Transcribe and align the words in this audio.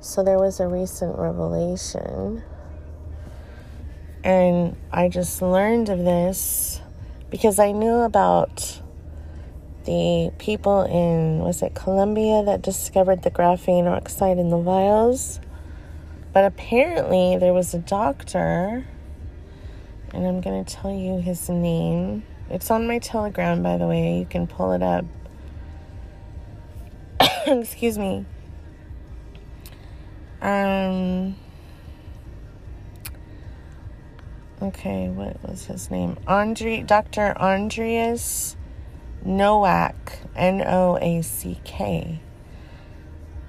So 0.00 0.22
there 0.22 0.38
was 0.38 0.60
a 0.60 0.68
recent 0.68 1.18
revelation. 1.18 2.42
And 4.22 4.76
I 4.92 5.08
just 5.08 5.42
learned 5.42 5.88
of 5.88 5.98
this 6.00 6.80
because 7.30 7.58
I 7.58 7.72
knew 7.72 7.96
about 7.96 8.80
the 9.84 10.30
people 10.38 10.82
in, 10.82 11.38
was 11.38 11.62
it 11.62 11.74
Colombia, 11.74 12.42
that 12.44 12.62
discovered 12.62 13.22
the 13.22 13.30
graphene 13.30 13.86
oxide 13.86 14.38
in 14.38 14.50
the 14.50 14.58
vials. 14.58 15.40
But 16.32 16.44
apparently, 16.44 17.36
there 17.38 17.52
was 17.52 17.74
a 17.74 17.78
doctor, 17.78 18.86
and 20.12 20.26
I'm 20.26 20.40
going 20.40 20.64
to 20.64 20.74
tell 20.74 20.92
you 20.92 21.20
his 21.20 21.48
name. 21.48 22.22
It's 22.50 22.70
on 22.70 22.86
my 22.86 22.98
Telegram, 22.98 23.62
by 23.62 23.78
the 23.78 23.86
way. 23.86 24.18
You 24.18 24.26
can 24.26 24.46
pull 24.46 24.72
it 24.72 24.82
up. 24.82 25.04
Excuse 27.46 27.98
me. 27.98 28.26
Um. 30.40 31.36
Okay, 34.60 35.08
what 35.08 35.42
was 35.48 35.66
his 35.66 35.90
name? 35.90 36.16
Andre, 36.26 36.82
Dr. 36.82 37.36
Andreas 37.38 38.56
Noack, 39.24 40.18
N 40.34 40.62
O 40.66 40.98
A 41.00 41.22
C 41.22 41.60
K, 41.64 42.20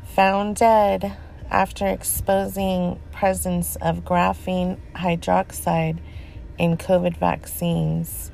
found 0.04 0.56
dead 0.56 1.18
after 1.50 1.88
exposing 1.88 3.00
presence 3.12 3.76
of 3.78 4.06
graphene 4.06 4.78
hydroxide 4.96 5.98
in 6.58 6.78
COVID 6.78 7.18
vaccines. 7.18 8.32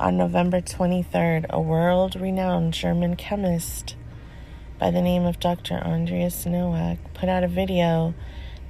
On 0.00 0.16
November 0.16 0.60
23rd, 0.60 1.46
a 1.50 1.60
world-renowned 1.60 2.72
German 2.72 3.16
chemist 3.16 3.96
by 4.80 4.90
the 4.90 5.02
name 5.02 5.26
of 5.26 5.38
Dr. 5.38 5.74
Andreas 5.74 6.46
Noack 6.46 6.96
put 7.12 7.28
out 7.28 7.44
a 7.44 7.48
video 7.48 8.14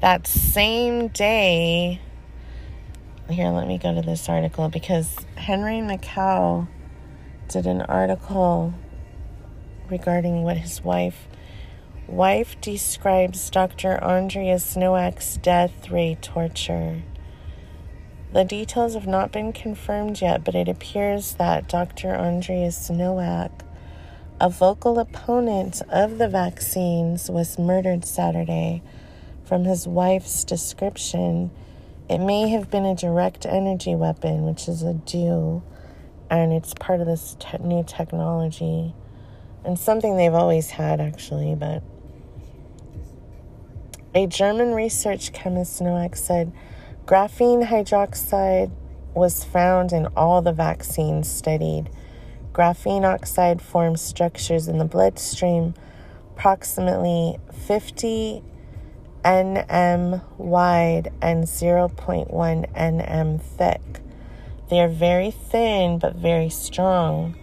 that 0.00 0.26
same 0.26 1.06
day. 1.06 2.00
Here, 3.30 3.48
let 3.50 3.68
me 3.68 3.78
go 3.78 3.94
to 3.94 4.02
this 4.02 4.28
article 4.28 4.68
because 4.68 5.14
Henry 5.36 5.76
Makow 5.76 6.66
did 7.46 7.64
an 7.64 7.82
article 7.82 8.74
regarding 9.88 10.42
what 10.42 10.56
his 10.56 10.82
wife 10.82 11.28
wife 12.08 12.60
describes 12.60 13.48
Dr. 13.48 14.02
Andreas 14.02 14.74
Noack's 14.74 15.36
death 15.36 15.90
ray 15.90 16.18
torture. 16.20 17.02
The 18.32 18.42
details 18.42 18.94
have 18.94 19.06
not 19.06 19.30
been 19.30 19.52
confirmed 19.52 20.20
yet, 20.20 20.42
but 20.42 20.56
it 20.56 20.68
appears 20.68 21.34
that 21.34 21.68
Dr. 21.68 22.16
Andreas 22.16 22.90
Noack, 22.90 23.52
a 24.40 24.48
vocal 24.48 24.98
opponent 24.98 25.82
of 25.90 26.18
the 26.18 26.28
vaccines, 26.28 27.30
was 27.30 27.58
murdered 27.58 28.04
Saturday. 28.04 28.82
From 29.44 29.64
his 29.64 29.86
wife's 29.86 30.44
description, 30.44 31.50
it 32.08 32.18
may 32.18 32.48
have 32.48 32.70
been 32.70 32.84
a 32.84 32.94
direct 32.94 33.44
energy 33.44 33.94
weapon, 33.94 34.44
which 34.44 34.68
is 34.68 34.82
a 34.82 34.94
DEW, 34.94 35.62
and 36.30 36.52
it's 36.52 36.74
part 36.74 37.00
of 37.00 37.06
this 37.06 37.36
te- 37.38 37.58
new 37.58 37.84
technology 37.84 38.94
and 39.64 39.78
something 39.78 40.16
they've 40.16 40.34
always 40.34 40.70
had, 40.70 41.00
actually, 41.00 41.54
but 41.54 41.82
a 44.14 44.26
German 44.26 44.74
research 44.74 45.32
chemist, 45.32 45.80
Noack, 45.80 46.16
said 46.16 46.52
graphene 47.04 47.68
hydroxide 47.68 48.70
was 49.14 49.44
found 49.44 49.92
in 49.92 50.06
all 50.16 50.40
the 50.40 50.52
vaccines 50.52 51.30
studied. 51.30 51.90
Graphene 52.52 53.04
oxide 53.04 53.62
forms 53.62 54.00
structures 54.00 54.66
in 54.66 54.78
the 54.78 54.84
bloodstream 54.84 55.74
approximately 56.34 57.38
50 57.66 58.42
nm 59.24 60.22
wide 60.38 61.12
and 61.20 61.44
0.1 61.44 62.28
nm 62.74 63.40
thick. 63.42 64.00
They 64.68 64.80
are 64.80 64.88
very 64.88 65.30
thin 65.30 65.98
but 65.98 66.16
very 66.16 66.48
strong. 66.48 67.36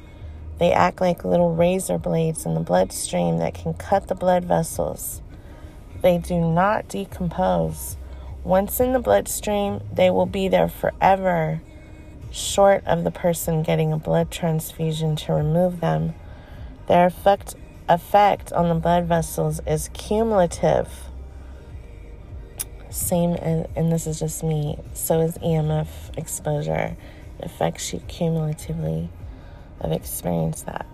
They 0.58 0.72
act 0.72 1.00
like 1.00 1.24
little 1.24 1.54
razor 1.54 1.98
blades 1.98 2.46
in 2.46 2.56
the 2.56 2.60
bloodstream 2.60 3.38
that 3.38 3.54
can 3.54 3.76
cut 3.76 4.08
the 4.08 4.16
blood 4.16 4.44
vessels. 4.44 5.22
They 6.02 6.18
do 6.18 6.40
not 6.40 6.88
decompose. 6.88 7.98
Once 8.44 8.80
in 8.80 8.94
the 8.94 9.00
bloodstream, 9.00 9.82
they 9.94 10.10
will 10.10 10.26
be 10.26 10.48
there 10.48 10.70
forever, 10.70 11.62
short 12.32 12.86
of 12.86 13.04
the 13.04 13.12
person 13.12 13.64
getting 13.64 13.92
a 13.92 13.98
blood 13.98 14.32
transfusion 14.32 15.16
to 15.16 15.34
remove 15.34 15.80
them. 15.80 16.14
Their 16.88 17.08
effect, 17.08 17.56
effect 17.90 18.54
on 18.54 18.70
the 18.70 18.76
blood 18.76 19.06
vessels 19.06 19.62
is 19.66 19.90
cumulative. 19.94 20.90
Same, 22.90 23.34
as, 23.34 23.68
and 23.76 23.92
this 23.92 24.08
is 24.08 24.20
just 24.20 24.44
me, 24.44 24.80
so 24.94 25.22
is 25.22 25.38
EMF 25.40 26.18
exposure. 26.18 26.96
It 27.40 27.46
affects 27.46 27.94
you 27.94 28.02
cumulatively. 28.08 29.10
I've 29.82 29.92
experienced 29.92 30.66
that. 30.66 30.86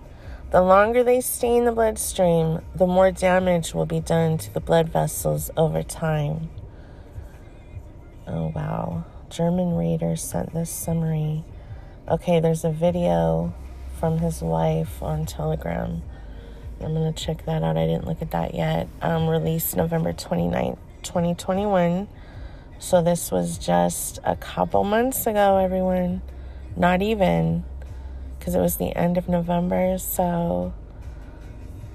The 0.51 0.61
longer 0.61 1.03
they 1.03 1.21
stay 1.21 1.57
in 1.57 1.65
the 1.65 1.71
bloodstream, 1.71 2.61
the 2.75 2.85
more 2.85 3.11
damage 3.11 3.73
will 3.73 3.85
be 3.85 3.99
done 3.99 4.37
to 4.37 4.53
the 4.53 4.59
blood 4.59 4.89
vessels 4.89 5.49
over 5.57 5.81
time. 5.81 6.49
Oh, 8.27 8.51
wow. 8.55 9.03
German 9.33 9.75
reader 9.75 10.15
sent 10.15 10.53
this 10.53 10.69
summary. 10.69 11.43
Okay, 12.07 12.39
there's 12.39 12.63
a 12.63 12.69
video 12.69 13.51
from 13.99 14.19
his 14.19 14.43
wife 14.43 15.01
on 15.01 15.25
Telegram. 15.25 16.03
I'm 16.79 16.93
going 16.93 17.11
to 17.11 17.19
check 17.19 17.45
that 17.45 17.63
out. 17.63 17.75
I 17.75 17.87
didn't 17.87 18.05
look 18.05 18.21
at 18.21 18.29
that 18.31 18.53
yet. 18.53 18.87
Um, 19.01 19.27
released 19.27 19.75
November 19.75 20.13
29th, 20.13 20.77
2021. 21.01 22.07
So 22.77 23.01
this 23.01 23.31
was 23.31 23.57
just 23.57 24.19
a 24.23 24.35
couple 24.35 24.83
months 24.83 25.25
ago, 25.25 25.57
everyone. 25.57 26.21
Not 26.77 27.01
even 27.01 27.63
because 28.37 28.53
it 28.53 28.59
was 28.59 28.77
the 28.77 28.95
end 28.95 29.17
of 29.17 29.27
November, 29.27 29.97
so 29.97 30.73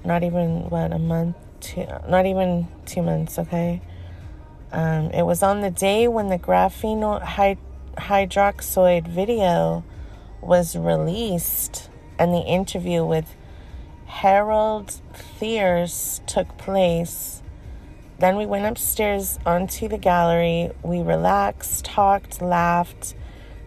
not 0.03 0.23
even 0.23 0.69
what 0.69 0.91
a 0.91 0.99
month, 0.99 1.37
two, 1.61 1.85
not 2.09 2.25
even 2.25 2.67
two 2.85 3.01
months. 3.01 3.39
Okay, 3.39 3.81
um, 4.71 5.11
it 5.11 5.23
was 5.23 5.43
on 5.43 5.61
the 5.61 5.71
day 5.71 6.07
when 6.07 6.29
the 6.29 6.37
graphene 6.37 7.57
hydroxide 7.97 9.07
video 9.07 9.83
was 10.41 10.75
released, 10.75 11.89
and 12.17 12.33
the 12.33 12.41
interview 12.41 13.03
with 13.05 13.35
Harold 14.05 15.01
Thierse 15.13 16.21
took 16.25 16.57
place. 16.57 17.41
Then 18.19 18.35
we 18.35 18.45
went 18.45 18.65
upstairs 18.65 19.39
onto 19.45 19.87
the 19.87 19.97
gallery. 19.97 20.71
We 20.83 21.01
relaxed, 21.01 21.85
talked, 21.85 22.41
laughed, 22.41 23.15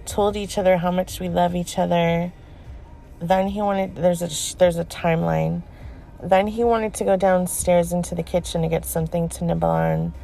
told 0.04 0.36
each 0.36 0.58
other 0.58 0.78
how 0.78 0.90
much 0.90 1.20
we 1.20 1.28
love 1.28 1.54
each 1.54 1.78
other 1.78 2.32
then 3.22 3.48
he 3.48 3.62
wanted 3.62 3.94
there's 3.94 4.20
a 4.20 4.56
there's 4.58 4.76
a 4.76 4.84
timeline. 4.84 5.62
Then 6.22 6.48
he 6.48 6.64
wanted 6.64 6.94
to 6.94 7.04
go 7.04 7.16
downstairs 7.16 7.92
into 7.92 8.14
the 8.14 8.22
kitchen 8.22 8.62
to 8.62 8.68
get 8.68 8.84
something 8.84 9.28
to 9.30 9.44
nibble 9.44 9.68
on, 9.68 10.14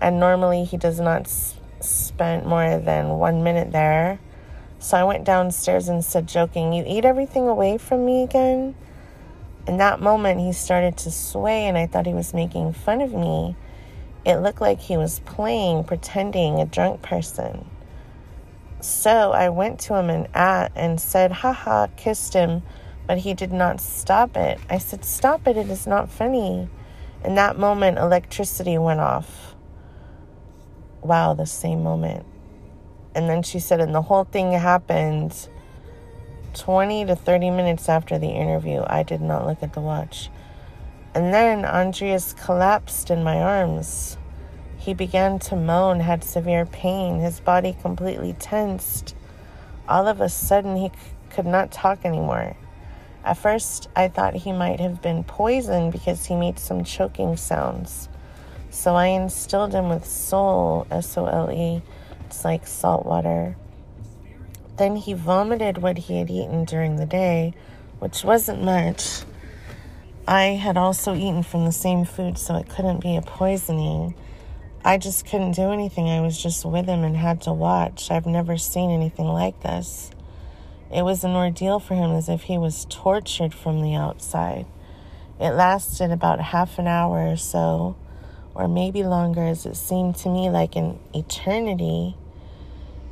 and 0.00 0.20
normally 0.20 0.64
he 0.64 0.76
does 0.76 1.00
not 1.00 1.22
s- 1.22 1.54
spend 1.80 2.46
more 2.46 2.78
than 2.78 3.18
one 3.18 3.42
minute 3.42 3.72
there. 3.72 4.18
So 4.78 4.96
I 4.96 5.04
went 5.04 5.24
downstairs 5.24 5.88
and 5.88 6.04
said, 6.04 6.26
joking, 6.26 6.72
"You 6.72 6.84
eat 6.86 7.04
everything 7.04 7.48
away 7.48 7.78
from 7.78 8.04
me 8.04 8.22
again." 8.22 8.74
In 9.66 9.76
that 9.76 10.00
moment, 10.00 10.40
he 10.40 10.52
started 10.52 10.96
to 10.98 11.10
sway, 11.10 11.66
and 11.66 11.76
I 11.76 11.86
thought 11.86 12.06
he 12.06 12.14
was 12.14 12.32
making 12.32 12.72
fun 12.72 13.00
of 13.00 13.12
me. 13.12 13.56
It 14.24 14.36
looked 14.36 14.60
like 14.60 14.80
he 14.80 14.96
was 14.96 15.20
playing, 15.20 15.84
pretending 15.84 16.60
a 16.60 16.66
drunk 16.66 17.02
person. 17.02 17.66
So 18.80 19.32
I 19.32 19.50
went 19.50 19.78
to 19.80 19.94
him 19.94 20.08
and 20.08 20.28
at 20.34 20.72
and 20.74 20.98
said, 21.00 21.32
haha, 21.32 21.88
kissed 21.96 22.32
him, 22.32 22.62
but 23.06 23.18
he 23.18 23.34
did 23.34 23.52
not 23.52 23.80
stop 23.80 24.36
it. 24.36 24.58
I 24.70 24.78
said, 24.78 25.04
Stop 25.04 25.46
it, 25.46 25.56
it 25.56 25.68
is 25.68 25.86
not 25.86 26.10
funny. 26.10 26.68
In 27.24 27.34
that 27.34 27.58
moment, 27.58 27.98
electricity 27.98 28.78
went 28.78 29.00
off. 29.00 29.54
Wow, 31.02 31.34
the 31.34 31.46
same 31.46 31.82
moment. 31.82 32.26
And 33.14 33.28
then 33.28 33.42
she 33.42 33.58
said, 33.58 33.80
and 33.80 33.94
the 33.94 34.02
whole 34.02 34.24
thing 34.24 34.52
happened 34.52 35.48
20 36.54 37.06
to 37.06 37.16
30 37.16 37.50
minutes 37.50 37.88
after 37.88 38.18
the 38.18 38.28
interview. 38.28 38.82
I 38.86 39.02
did 39.02 39.20
not 39.20 39.46
look 39.46 39.62
at 39.62 39.72
the 39.72 39.80
watch. 39.80 40.30
And 41.14 41.32
then 41.34 41.64
Andreas 41.64 42.34
collapsed 42.34 43.10
in 43.10 43.24
my 43.24 43.40
arms. 43.40 44.16
He 44.76 44.94
began 44.94 45.38
to 45.40 45.56
moan, 45.56 46.00
had 46.00 46.22
severe 46.22 46.66
pain, 46.66 47.20
his 47.20 47.40
body 47.40 47.76
completely 47.80 48.34
tensed. 48.34 49.14
All 49.88 50.06
of 50.06 50.20
a 50.20 50.28
sudden, 50.28 50.76
he 50.76 50.88
c- 50.88 50.94
could 51.30 51.46
not 51.46 51.72
talk 51.72 52.04
anymore. 52.04 52.56
At 53.24 53.36
first, 53.36 53.88
I 53.96 54.08
thought 54.08 54.34
he 54.34 54.52
might 54.52 54.80
have 54.80 55.02
been 55.02 55.24
poisoned 55.24 55.92
because 55.92 56.26
he 56.26 56.36
made 56.36 56.58
some 56.58 56.84
choking 56.84 57.36
sounds. 57.36 58.08
So 58.70 58.94
I 58.94 59.06
instilled 59.06 59.72
him 59.72 59.88
with 59.88 60.06
Sole, 60.06 60.86
S 60.90 61.18
O 61.18 61.26
L 61.26 61.50
E. 61.50 61.82
It's 62.26 62.44
like 62.44 62.66
salt 62.66 63.04
water. 63.04 63.56
Then 64.76 64.96
he 64.96 65.12
vomited 65.12 65.78
what 65.78 65.98
he 65.98 66.18
had 66.18 66.30
eaten 66.30 66.64
during 66.64 66.96
the 66.96 67.04
day, 67.04 67.52
which 67.98 68.24
wasn't 68.24 68.62
much. 68.62 69.22
I 70.26 70.44
had 70.44 70.76
also 70.76 71.14
eaten 71.14 71.42
from 71.42 71.64
the 71.64 71.72
same 71.72 72.04
food, 72.04 72.38
so 72.38 72.54
it 72.56 72.68
couldn't 72.68 73.00
be 73.00 73.16
a 73.16 73.22
poisoning. 73.22 74.14
I 74.84 74.96
just 74.96 75.26
couldn't 75.26 75.52
do 75.52 75.72
anything. 75.72 76.08
I 76.08 76.20
was 76.20 76.40
just 76.40 76.64
with 76.64 76.86
him 76.86 77.04
and 77.04 77.16
had 77.16 77.42
to 77.42 77.52
watch. 77.52 78.10
I've 78.10 78.26
never 78.26 78.56
seen 78.56 78.90
anything 78.90 79.26
like 79.26 79.60
this. 79.60 80.10
It 80.90 81.02
was 81.02 81.24
an 81.24 81.32
ordeal 81.32 81.80
for 81.80 81.94
him 81.94 82.12
as 82.12 82.28
if 82.28 82.42
he 82.44 82.56
was 82.56 82.86
tortured 82.88 83.52
from 83.52 83.82
the 83.82 83.94
outside. 83.94 84.66
It 85.38 85.50
lasted 85.50 86.10
about 86.10 86.40
half 86.40 86.78
an 86.78 86.86
hour 86.86 87.26
or 87.26 87.36
so, 87.36 87.96
or 88.54 88.68
maybe 88.68 89.02
longer, 89.02 89.42
as 89.42 89.66
it 89.66 89.76
seemed 89.76 90.16
to 90.16 90.28
me 90.28 90.50
like 90.50 90.76
an 90.76 90.98
eternity. 91.14 92.16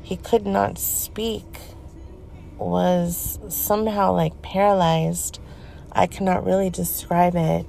He 0.02 0.17
could 0.17 0.46
not 0.46 0.79
speak, 0.79 1.44
was 2.56 3.38
somehow 3.49 4.14
like 4.14 4.43
paralyzed. 4.43 5.40
I 5.93 6.06
cannot 6.06 6.44
really 6.44 6.70
describe 6.70 7.35
it. 7.37 7.67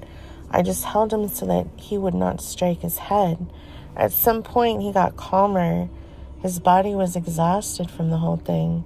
I 0.52 0.62
just 0.62 0.84
held 0.84 1.14
him 1.14 1.28
so 1.28 1.46
that 1.46 1.68
he 1.76 1.98
would 1.98 2.14
not 2.14 2.42
strike 2.42 2.82
his 2.82 2.98
head. 2.98 3.52
At 3.96 4.12
some 4.12 4.44
point, 4.44 4.82
he 4.82 4.92
got 4.92 5.18
calmer. 5.18 5.90
His 6.42 6.60
body 6.60 6.96
was 6.96 7.16
exhausted 7.16 7.92
from 7.92 8.10
the 8.10 8.18
whole 8.18 8.38
thing. 8.38 8.84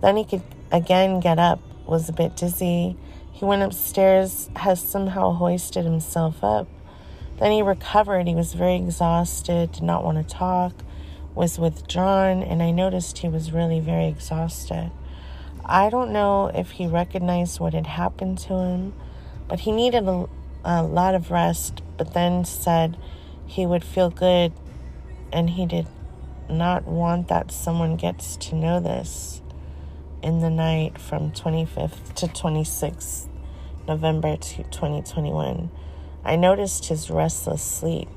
Then 0.00 0.16
he 0.16 0.24
could 0.24 0.42
again 0.72 1.20
get 1.20 1.38
up, 1.38 1.60
was 1.86 2.08
a 2.08 2.12
bit 2.12 2.36
dizzy. 2.36 2.96
He 3.32 3.44
went 3.44 3.62
upstairs, 3.62 4.48
has 4.56 4.80
somehow 4.80 5.32
hoisted 5.32 5.84
himself 5.84 6.42
up. 6.42 6.66
Then 7.38 7.52
he 7.52 7.62
recovered. 7.62 8.26
He 8.26 8.34
was 8.34 8.54
very 8.54 8.76
exhausted, 8.76 9.72
did 9.72 9.82
not 9.82 10.04
want 10.04 10.16
to 10.18 10.34
talk, 10.34 10.72
was 11.34 11.58
withdrawn, 11.58 12.42
and 12.42 12.62
I 12.62 12.70
noticed 12.70 13.18
he 13.18 13.28
was 13.28 13.52
really 13.52 13.80
very 13.80 14.06
exhausted. 14.06 14.90
I 15.64 15.90
don't 15.90 16.12
know 16.12 16.50
if 16.54 16.72
he 16.72 16.86
recognized 16.86 17.60
what 17.60 17.74
had 17.74 17.86
happened 17.86 18.38
to 18.38 18.54
him, 18.54 18.94
but 19.48 19.60
he 19.60 19.72
needed 19.72 20.06
a, 20.06 20.28
a 20.64 20.82
lot 20.82 21.14
of 21.14 21.30
rest, 21.30 21.82
but 21.96 22.14
then 22.14 22.44
said 22.44 22.96
he 23.46 23.66
would 23.66 23.84
feel 23.84 24.10
good 24.10 24.52
and 25.32 25.50
he 25.50 25.66
did 25.66 25.86
not 26.48 26.86
want 26.86 27.28
that 27.28 27.50
someone 27.50 27.96
gets 27.96 28.36
to 28.36 28.54
know 28.54 28.80
this 28.80 29.42
in 30.22 30.40
the 30.40 30.50
night 30.50 30.98
from 30.98 31.32
25th 31.32 32.14
to 32.14 32.26
26th 32.26 33.28
November 33.86 34.36
to 34.36 34.62
2021. 34.64 35.70
I 36.26 36.36
noticed 36.36 36.86
his 36.86 37.08
restless 37.08 37.62
sleep, 37.62 38.08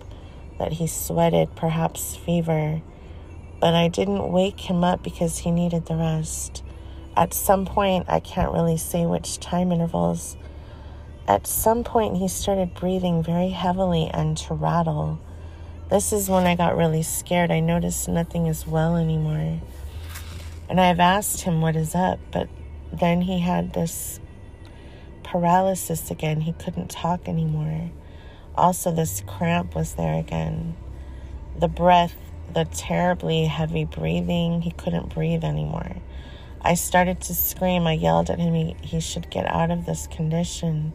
that 0.58 0.74
he 0.74 0.88
sweated, 0.88 1.56
perhaps 1.56 2.16
fever, 2.16 2.82
but 3.62 3.76
I 3.76 3.88
didn't 3.88 4.32
wake 4.32 4.62
him 4.62 4.84
up 4.84 5.04
because 5.04 5.38
he 5.38 5.52
needed 5.52 5.86
the 5.86 5.96
rest. 5.96 6.64
At 7.16 7.34
some 7.34 7.66
point, 7.66 8.06
I 8.10 8.20
can't 8.20 8.52
really 8.52 8.78
say 8.78 9.06
which 9.06 9.40
time 9.40 9.72
intervals, 9.72 10.38
at 11.30 11.46
some 11.46 11.84
point 11.84 12.18
he 12.18 12.28
started 12.28 12.74
breathing 12.74 13.22
very 13.22 13.50
heavily 13.50 14.10
and 14.12 14.36
to 14.38 14.56
rattle. 14.56 15.20
This 15.92 16.12
is 16.12 16.28
when 16.28 16.48
I 16.48 16.56
got 16.56 16.76
really 16.76 17.04
scared. 17.04 17.52
I 17.52 17.60
noticed 17.60 18.10
nothing 18.10 18.48
is 18.48 18.66
well 18.66 18.96
anymore. 18.96 19.62
And 20.68 20.82
I've 20.82 21.00
asked 21.00 21.42
him 21.42 21.62
what 21.62 21.76
is 21.76 21.94
up, 21.94 22.20
but 22.32 22.50
then 22.92 23.22
he 23.22 23.40
had 23.40 23.74
this 23.74 24.20
paralysis 25.22 26.10
again. 26.10 26.42
He 26.42 26.54
couldn't 26.54 26.90
talk 26.90 27.28
anymore. 27.28 27.92
Also, 28.60 28.92
this 28.92 29.24
cramp 29.26 29.74
was 29.74 29.94
there 29.94 30.20
again. 30.20 30.76
The 31.58 31.70
breath, 31.70 32.14
the 32.54 32.66
terribly 32.66 33.46
heavy 33.46 33.86
breathing, 33.86 34.64
he 34.64 34.72
couldn't 34.72 35.14
breathe 35.14 35.46
anymore. 35.46 35.96
I 36.62 36.74
started 36.74 37.22
to 37.22 37.34
scream. 37.34 37.88
I 37.88 37.94
yelled 37.94 38.30
at 38.30 38.38
him 38.38 38.54
he, 38.54 38.76
he 38.82 39.00
should 39.00 39.30
get 39.30 39.50
out 39.50 39.72
of 39.72 39.86
this 39.86 40.08
condition 40.08 40.92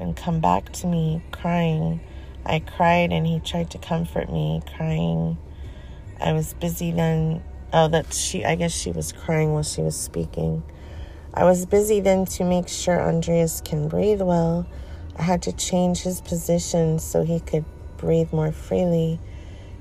and 0.00 0.16
come 0.16 0.40
back 0.40 0.72
to 0.72 0.88
me 0.88 1.22
crying. 1.30 2.00
I 2.44 2.58
cried 2.58 3.12
and 3.12 3.24
he 3.24 3.38
tried 3.38 3.70
to 3.70 3.78
comfort 3.78 4.28
me, 4.28 4.60
crying. 4.76 5.38
I 6.20 6.32
was 6.32 6.54
busy 6.54 6.90
then. 6.90 7.44
Oh, 7.72 7.86
that 7.86 8.12
she, 8.12 8.44
I 8.44 8.56
guess 8.56 8.72
she 8.72 8.90
was 8.90 9.12
crying 9.12 9.52
while 9.52 9.62
she 9.62 9.82
was 9.82 9.96
speaking. 9.96 10.64
I 11.32 11.44
was 11.44 11.64
busy 11.64 12.00
then 12.00 12.24
to 12.24 12.42
make 12.42 12.66
sure 12.66 13.00
Andreas 13.00 13.62
can 13.64 13.86
breathe 13.86 14.20
well 14.20 14.66
had 15.22 15.42
to 15.42 15.52
change 15.52 16.02
his 16.02 16.20
position 16.20 16.98
so 16.98 17.24
he 17.24 17.40
could 17.40 17.64
breathe 17.96 18.32
more 18.32 18.52
freely. 18.52 19.20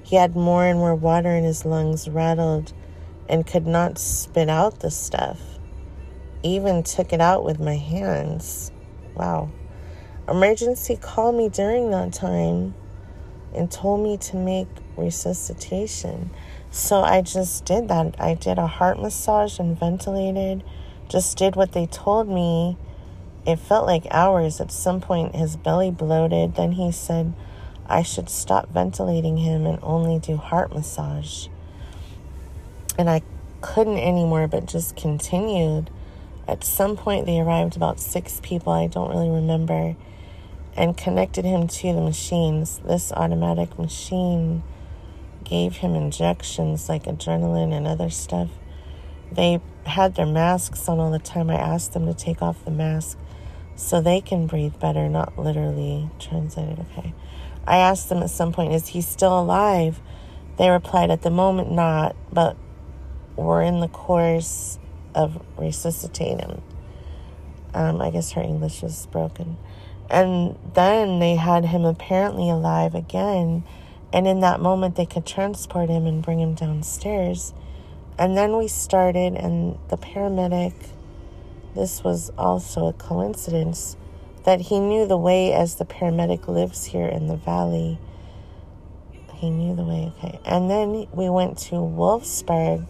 He 0.03 0.15
had 0.15 0.35
more 0.35 0.65
and 0.65 0.79
more 0.79 0.95
water 0.95 1.29
in 1.29 1.43
his 1.43 1.65
lungs, 1.65 2.07
rattled, 2.07 2.73
and 3.29 3.45
could 3.45 3.67
not 3.67 3.97
spit 3.97 4.49
out 4.49 4.79
the 4.79 4.91
stuff. 4.91 5.39
Even 6.43 6.83
took 6.83 7.13
it 7.13 7.21
out 7.21 7.43
with 7.43 7.59
my 7.59 7.75
hands. 7.75 8.71
Wow. 9.15 9.49
Emergency 10.27 10.97
called 10.97 11.35
me 11.35 11.49
during 11.49 11.91
that 11.91 12.13
time 12.13 12.73
and 13.53 13.71
told 13.71 14.03
me 14.03 14.17
to 14.17 14.35
make 14.35 14.67
resuscitation. 14.95 16.29
So 16.71 17.01
I 17.01 17.21
just 17.21 17.65
did 17.65 17.87
that. 17.87 18.15
I 18.19 18.33
did 18.33 18.57
a 18.57 18.67
heart 18.67 19.01
massage 19.01 19.59
and 19.59 19.79
ventilated, 19.79 20.63
just 21.09 21.37
did 21.37 21.55
what 21.55 21.71
they 21.71 21.85
told 21.85 22.27
me 22.27 22.77
it 23.47 23.59
felt 23.59 23.87
like 23.87 24.05
hours. 24.11 24.59
At 24.59 24.71
some 24.71 24.99
point, 24.99 25.33
his 25.33 25.55
belly 25.55 25.89
bloated. 25.89 26.55
Then 26.55 26.73
he 26.73 26.91
said 26.91 27.33
I 27.87 28.03
should 28.03 28.29
stop 28.29 28.69
ventilating 28.69 29.37
him 29.37 29.65
and 29.65 29.79
only 29.81 30.19
do 30.19 30.35
heart 30.35 30.73
massage. 30.73 31.47
And 32.99 33.09
I 33.09 33.21
couldn't 33.61 33.99
anymore, 33.99 34.47
but 34.47 34.65
just 34.65 34.97
continued. 34.97 35.89
At 36.45 36.65
some 36.65 36.97
point, 36.97 37.25
they 37.25 37.39
arrived 37.39 37.77
about 37.77 37.99
six 38.01 38.41
people, 38.43 38.73
I 38.73 38.87
don't 38.87 39.09
really 39.09 39.29
remember, 39.29 39.95
and 40.75 40.97
connected 40.97 41.45
him 41.45 41.67
to 41.67 41.93
the 41.93 42.01
machines. 42.01 42.79
This 42.85 43.13
automatic 43.13 43.79
machine 43.79 44.63
gave 45.45 45.77
him 45.77 45.95
injections 45.95 46.89
like 46.89 47.03
adrenaline 47.03 47.71
and 47.71 47.87
other 47.87 48.09
stuff. 48.09 48.49
They 49.31 49.61
had 49.85 50.15
their 50.15 50.25
masks 50.25 50.89
on 50.89 50.99
all 50.99 51.11
the 51.11 51.19
time. 51.19 51.49
I 51.49 51.55
asked 51.55 51.93
them 51.93 52.05
to 52.07 52.13
take 52.13 52.41
off 52.41 52.63
the 52.65 52.71
mask 52.71 53.17
so 53.77 54.01
they 54.01 54.19
can 54.19 54.47
breathe 54.47 54.77
better, 54.79 55.07
not 55.07 55.37
literally 55.37 56.09
translated. 56.19 56.85
Okay. 56.91 57.13
I 57.65 57.77
asked 57.77 58.09
them 58.09 58.23
at 58.23 58.31
some 58.31 58.51
point, 58.51 58.73
is 58.73 58.89
he 58.89 59.01
still 59.01 59.39
alive? 59.39 60.01
They 60.57 60.69
replied, 60.69 61.11
at 61.11 61.21
the 61.21 61.29
moment, 61.29 61.71
not, 61.71 62.15
but 62.33 62.57
we're 63.35 63.61
in 63.61 63.79
the 63.79 63.87
course 63.87 64.79
of 65.13 65.41
resuscitating 65.57 66.39
him. 66.39 66.61
Um, 67.73 68.01
I 68.01 68.09
guess 68.09 68.31
her 68.31 68.41
English 68.41 68.81
was 68.81 69.05
broken. 69.07 69.57
And 70.09 70.57
then 70.73 71.19
they 71.19 71.35
had 71.35 71.65
him 71.65 71.85
apparently 71.85 72.49
alive 72.49 72.95
again. 72.95 73.63
And 74.11 74.27
in 74.27 74.39
that 74.39 74.59
moment, 74.59 74.95
they 74.95 75.05
could 75.05 75.25
transport 75.25 75.89
him 75.89 76.07
and 76.07 76.23
bring 76.23 76.39
him 76.39 76.55
downstairs. 76.55 77.53
And 78.17 78.35
then 78.35 78.57
we 78.57 78.67
started, 78.67 79.35
and 79.35 79.77
the 79.89 79.97
paramedic 79.97 80.73
this 81.75 82.03
was 82.03 82.31
also 82.37 82.87
a 82.87 82.93
coincidence 82.93 83.97
that 84.45 84.61
he 84.61 84.79
knew 84.79 85.05
the 85.05 85.17
way 85.17 85.53
as 85.53 85.75
the 85.75 85.85
paramedic 85.85 86.47
lives 86.47 86.85
here 86.85 87.05
in 87.05 87.27
the 87.27 87.35
valley. 87.35 87.99
He 89.33 89.49
knew 89.49 89.75
the 89.75 89.83
way, 89.83 90.13
okay. 90.17 90.39
And 90.45 90.69
then 90.69 91.07
we 91.11 91.29
went 91.29 91.57
to 91.59 91.75
Wolfsburg, 91.75 92.87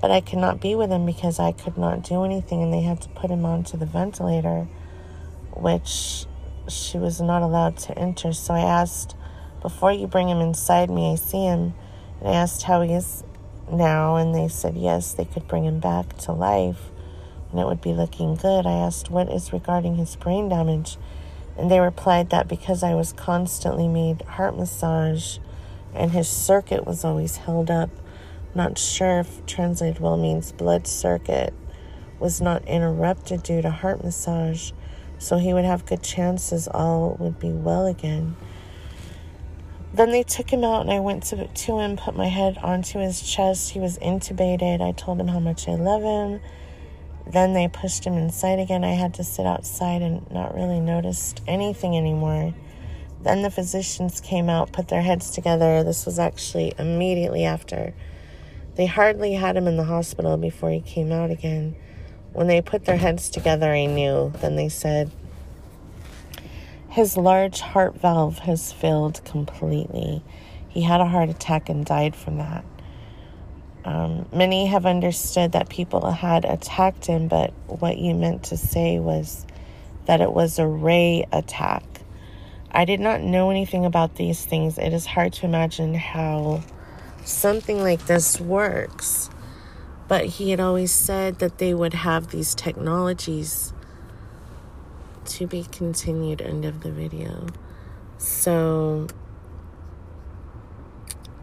but 0.00 0.10
I 0.10 0.20
could 0.20 0.38
not 0.38 0.60
be 0.60 0.74
with 0.74 0.90
him 0.90 1.06
because 1.06 1.38
I 1.38 1.52
could 1.52 1.76
not 1.76 2.02
do 2.02 2.24
anything 2.24 2.62
and 2.62 2.72
they 2.72 2.82
had 2.82 3.00
to 3.02 3.08
put 3.10 3.30
him 3.30 3.44
onto 3.44 3.76
the 3.76 3.86
ventilator, 3.86 4.66
which 5.52 6.24
she 6.68 6.98
was 6.98 7.20
not 7.20 7.42
allowed 7.42 7.76
to 7.78 7.98
enter. 7.98 8.32
So 8.32 8.54
I 8.54 8.60
asked, 8.60 9.14
before 9.60 9.92
you 9.92 10.06
bring 10.06 10.28
him 10.28 10.40
inside 10.40 10.90
me, 10.90 11.12
I 11.12 11.16
see 11.16 11.44
him. 11.44 11.74
And 12.20 12.28
I 12.28 12.32
asked 12.32 12.62
how 12.62 12.80
he 12.80 12.94
is 12.94 13.22
now, 13.70 14.16
and 14.16 14.34
they 14.34 14.48
said 14.48 14.76
yes, 14.76 15.12
they 15.12 15.24
could 15.24 15.46
bring 15.46 15.64
him 15.64 15.78
back 15.78 16.16
to 16.18 16.32
life 16.32 16.90
and 17.50 17.60
it 17.60 17.66
would 17.66 17.80
be 17.80 17.92
looking 17.92 18.34
good. 18.34 18.66
I 18.66 18.72
asked 18.72 19.10
what 19.10 19.30
is 19.30 19.52
regarding 19.52 19.96
his 19.96 20.16
brain 20.16 20.48
damage, 20.48 20.96
and 21.56 21.70
they 21.70 21.80
replied 21.80 22.30
that 22.30 22.48
because 22.48 22.82
I 22.82 22.94
was 22.94 23.12
constantly 23.12 23.88
made 23.88 24.22
heart 24.22 24.56
massage 24.56 25.38
and 25.94 26.12
his 26.12 26.28
circuit 26.28 26.86
was 26.86 27.04
always 27.04 27.38
held 27.38 27.70
up, 27.70 27.90
not 28.54 28.78
sure 28.78 29.20
if 29.20 29.44
translated 29.46 30.00
well 30.00 30.16
means 30.16 30.52
blood 30.52 30.86
circuit, 30.86 31.52
was 32.18 32.40
not 32.40 32.64
interrupted 32.66 33.42
due 33.42 33.62
to 33.62 33.70
heart 33.70 34.04
massage, 34.04 34.72
so 35.18 35.38
he 35.38 35.52
would 35.52 35.64
have 35.64 35.86
good 35.86 36.02
chances 36.02 36.68
all 36.68 37.16
would 37.18 37.38
be 37.38 37.50
well 37.50 37.86
again. 37.86 38.36
Then 39.92 40.10
they 40.10 40.22
took 40.22 40.50
him 40.50 40.64
out 40.64 40.82
and 40.82 40.92
I 40.92 41.00
went 41.00 41.24
to, 41.24 41.46
to 41.46 41.78
him, 41.78 41.96
put 41.96 42.14
my 42.14 42.28
head 42.28 42.58
onto 42.58 42.98
his 42.98 43.22
chest. 43.22 43.70
He 43.70 43.80
was 43.80 43.98
intubated. 43.98 44.82
I 44.82 44.92
told 44.92 45.18
him 45.18 45.28
how 45.28 45.40
much 45.40 45.66
I 45.66 45.74
love 45.74 46.02
him 46.02 46.40
then 47.32 47.52
they 47.52 47.68
pushed 47.68 48.04
him 48.04 48.14
inside 48.14 48.58
again. 48.58 48.84
I 48.84 48.92
had 48.92 49.14
to 49.14 49.24
sit 49.24 49.46
outside 49.46 50.02
and 50.02 50.28
not 50.30 50.54
really 50.54 50.80
noticed 50.80 51.42
anything 51.46 51.96
anymore. 51.96 52.54
Then 53.22 53.42
the 53.42 53.50
physicians 53.50 54.20
came 54.20 54.48
out, 54.48 54.72
put 54.72 54.88
their 54.88 55.02
heads 55.02 55.30
together. 55.30 55.82
This 55.82 56.06
was 56.06 56.18
actually 56.18 56.72
immediately 56.78 57.44
after. 57.44 57.92
They 58.76 58.86
hardly 58.86 59.34
had 59.34 59.56
him 59.56 59.66
in 59.66 59.76
the 59.76 59.84
hospital 59.84 60.36
before 60.36 60.70
he 60.70 60.80
came 60.80 61.10
out 61.10 61.30
again. 61.30 61.74
When 62.32 62.46
they 62.46 62.60
put 62.60 62.84
their 62.84 62.96
heads 62.96 63.28
together, 63.28 63.72
I 63.72 63.86
knew. 63.86 64.32
Then 64.40 64.56
they 64.56 64.68
said, 64.68 65.10
His 66.88 67.16
large 67.16 67.60
heart 67.60 68.00
valve 68.00 68.38
has 68.40 68.72
failed 68.72 69.24
completely. 69.24 70.22
He 70.68 70.82
had 70.82 71.00
a 71.00 71.06
heart 71.06 71.28
attack 71.28 71.68
and 71.68 71.84
died 71.84 72.14
from 72.14 72.38
that. 72.38 72.64
Um, 73.84 74.28
many 74.32 74.66
have 74.66 74.86
understood 74.86 75.52
that 75.52 75.68
people 75.68 76.10
had 76.10 76.44
attacked 76.44 77.06
him, 77.06 77.28
but 77.28 77.52
what 77.66 77.98
you 77.98 78.14
meant 78.14 78.44
to 78.44 78.56
say 78.56 78.98
was 78.98 79.46
that 80.06 80.20
it 80.20 80.32
was 80.32 80.58
a 80.58 80.66
ray 80.66 81.26
attack. 81.32 81.84
I 82.70 82.84
did 82.84 83.00
not 83.00 83.22
know 83.22 83.50
anything 83.50 83.84
about 83.84 84.16
these 84.16 84.44
things. 84.44 84.78
It 84.78 84.92
is 84.92 85.06
hard 85.06 85.32
to 85.34 85.46
imagine 85.46 85.94
how 85.94 86.62
something 87.24 87.80
like 87.80 88.06
this 88.06 88.40
works. 88.40 89.30
But 90.06 90.24
he 90.24 90.50
had 90.50 90.60
always 90.60 90.90
said 90.90 91.38
that 91.38 91.58
they 91.58 91.74
would 91.74 91.92
have 91.92 92.28
these 92.28 92.54
technologies 92.54 93.72
to 95.26 95.46
be 95.46 95.64
continued. 95.64 96.40
End 96.40 96.64
of 96.64 96.82
the 96.82 96.90
video. 96.90 97.46
So, 98.16 99.06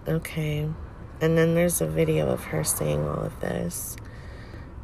okay. 0.08 0.68
And 1.22 1.38
then 1.38 1.56
there's 1.56 1.82
a 1.82 1.88
video 1.88 2.28
of 2.30 2.46
her 2.46 2.64
saying 2.64 3.08
all 3.08 3.24
of 3.24 3.40
this. 3.40 3.96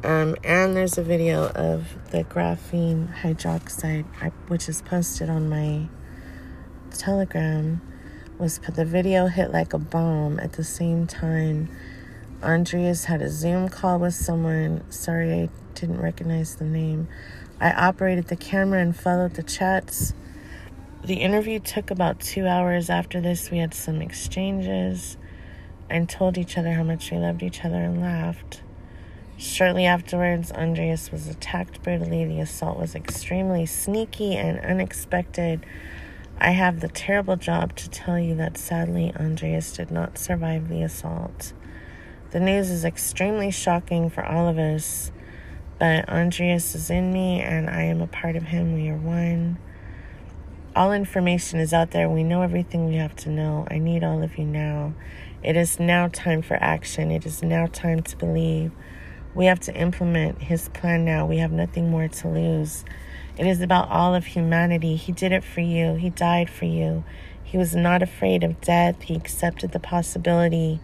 Um, 0.04 0.34
and 0.42 0.76
there's 0.76 0.98
a 0.98 1.02
video 1.02 1.48
of 1.50 2.10
the 2.10 2.24
graphene 2.24 3.14
hydroxide, 3.20 4.04
which 4.48 4.68
is 4.68 4.82
posted 4.82 5.30
on 5.30 5.48
my 5.48 5.88
Telegram. 6.90 7.80
Was 8.38 8.58
the 8.58 8.84
video 8.84 9.26
hit 9.26 9.52
like 9.52 9.72
a 9.72 9.78
bomb 9.78 10.40
at 10.40 10.54
the 10.54 10.64
same 10.64 11.06
time? 11.06 11.68
Andreas 12.42 13.04
had 13.04 13.22
a 13.22 13.30
Zoom 13.30 13.68
call 13.68 14.00
with 14.00 14.14
someone. 14.14 14.82
Sorry, 14.90 15.32
I 15.32 15.48
didn't 15.74 16.00
recognize 16.00 16.56
the 16.56 16.64
name. 16.64 17.06
I 17.60 17.70
operated 17.70 18.26
the 18.26 18.36
camera 18.36 18.80
and 18.80 18.96
followed 18.96 19.34
the 19.34 19.44
chats. 19.44 20.14
The 21.04 21.16
interview 21.16 21.60
took 21.60 21.92
about 21.92 22.18
two 22.18 22.48
hours. 22.48 22.90
After 22.90 23.20
this, 23.20 23.52
we 23.52 23.58
had 23.58 23.74
some 23.74 24.02
exchanges 24.02 25.16
and 25.88 26.08
told 26.08 26.38
each 26.38 26.56
other 26.56 26.72
how 26.72 26.82
much 26.82 27.10
we 27.10 27.18
loved 27.18 27.42
each 27.42 27.64
other 27.64 27.76
and 27.76 28.00
laughed. 28.00 28.62
Shortly 29.36 29.86
afterwards, 29.86 30.52
Andreas 30.52 31.10
was 31.10 31.26
attacked 31.26 31.82
brutally. 31.82 32.24
The 32.24 32.40
assault 32.40 32.78
was 32.78 32.94
extremely 32.94 33.66
sneaky 33.66 34.36
and 34.36 34.60
unexpected. 34.60 35.66
I 36.38 36.50
have 36.50 36.80
the 36.80 36.88
terrible 36.88 37.36
job 37.36 37.74
to 37.76 37.90
tell 37.90 38.18
you 38.18 38.34
that 38.36 38.56
sadly, 38.56 39.12
Andreas 39.16 39.72
did 39.72 39.90
not 39.90 40.18
survive 40.18 40.68
the 40.68 40.82
assault. 40.82 41.52
The 42.30 42.40
news 42.40 42.70
is 42.70 42.84
extremely 42.84 43.50
shocking 43.50 44.08
for 44.08 44.24
all 44.24 44.48
of 44.48 44.58
us, 44.58 45.12
but 45.78 46.08
Andreas 46.08 46.74
is 46.74 46.88
in 46.88 47.12
me 47.12 47.40
and 47.40 47.68
I 47.68 47.82
am 47.82 48.00
a 48.00 48.06
part 48.06 48.36
of 48.36 48.44
him. 48.44 48.74
We 48.74 48.88
are 48.88 48.96
one. 48.96 49.58
All 50.74 50.92
information 50.92 51.60
is 51.60 51.74
out 51.74 51.90
there. 51.90 52.08
We 52.08 52.22
know 52.22 52.42
everything 52.42 52.86
we 52.86 52.96
have 52.96 53.14
to 53.16 53.28
know. 53.28 53.66
I 53.70 53.78
need 53.78 54.02
all 54.02 54.22
of 54.22 54.38
you 54.38 54.44
now. 54.44 54.94
It 55.42 55.56
is 55.56 55.80
now 55.80 56.08
time 56.08 56.42
for 56.42 56.54
action. 56.60 57.10
It 57.10 57.26
is 57.26 57.42
now 57.42 57.66
time 57.66 58.02
to 58.02 58.16
believe. 58.16 58.72
We 59.34 59.46
have 59.46 59.60
to 59.60 59.74
implement 59.74 60.42
his 60.42 60.68
plan 60.68 61.04
now. 61.04 61.26
We 61.26 61.38
have 61.38 61.52
nothing 61.52 61.90
more 61.90 62.08
to 62.08 62.28
lose. 62.28 62.84
It 63.38 63.46
is 63.46 63.62
about 63.62 63.88
all 63.88 64.14
of 64.14 64.26
humanity. 64.26 64.96
He 64.96 65.10
did 65.10 65.32
it 65.32 65.42
for 65.42 65.62
you, 65.62 65.94
he 65.94 66.10
died 66.10 66.50
for 66.50 66.66
you. 66.66 67.02
He 67.42 67.56
was 67.56 67.74
not 67.74 68.02
afraid 68.02 68.44
of 68.44 68.60
death, 68.60 69.02
he 69.02 69.14
accepted 69.14 69.72
the 69.72 69.80
possibility. 69.80 70.80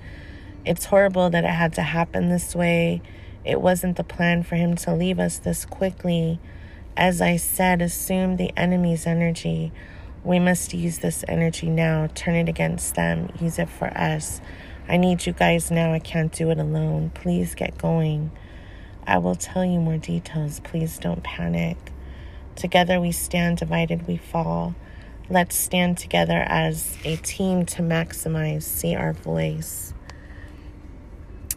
It's 0.64 0.86
horrible 0.86 1.30
that 1.30 1.44
it 1.44 1.50
had 1.50 1.74
to 1.74 1.82
happen 1.82 2.28
this 2.28 2.54
way. 2.54 3.02
It 3.44 3.60
wasn't 3.60 3.96
the 3.96 4.04
plan 4.04 4.42
for 4.42 4.56
him 4.56 4.76
to 4.76 4.94
leave 4.94 5.18
us 5.18 5.38
this 5.38 5.64
quickly. 5.64 6.40
As 6.96 7.20
I 7.20 7.36
said, 7.36 7.80
assume 7.80 8.36
the 8.36 8.52
enemy's 8.56 9.06
energy. 9.06 9.72
We 10.24 10.38
must 10.38 10.74
use 10.74 10.98
this 10.98 11.24
energy 11.28 11.70
now, 11.70 12.08
turn 12.14 12.34
it 12.34 12.48
against 12.48 12.94
them, 12.94 13.30
use 13.40 13.58
it 13.58 13.68
for 13.68 13.86
us. 13.96 14.40
I 14.88 14.96
need 14.96 15.26
you 15.26 15.34
guys 15.34 15.70
now. 15.70 15.92
I 15.92 15.98
can't 15.98 16.32
do 16.32 16.50
it 16.50 16.58
alone. 16.58 17.10
Please 17.10 17.54
get 17.54 17.76
going. 17.76 18.30
I 19.06 19.18
will 19.18 19.34
tell 19.34 19.64
you 19.64 19.80
more 19.80 19.98
details. 19.98 20.60
Please 20.60 20.98
don't 20.98 21.22
panic. 21.22 21.76
Together 22.56 22.98
we 22.98 23.12
stand, 23.12 23.58
divided 23.58 24.06
we 24.06 24.16
fall. 24.16 24.74
Let's 25.28 25.56
stand 25.56 25.98
together 25.98 26.38
as 26.48 26.96
a 27.04 27.16
team 27.16 27.66
to 27.66 27.82
maximize, 27.82 28.62
see 28.62 28.94
our 28.94 29.12
voice. 29.12 29.92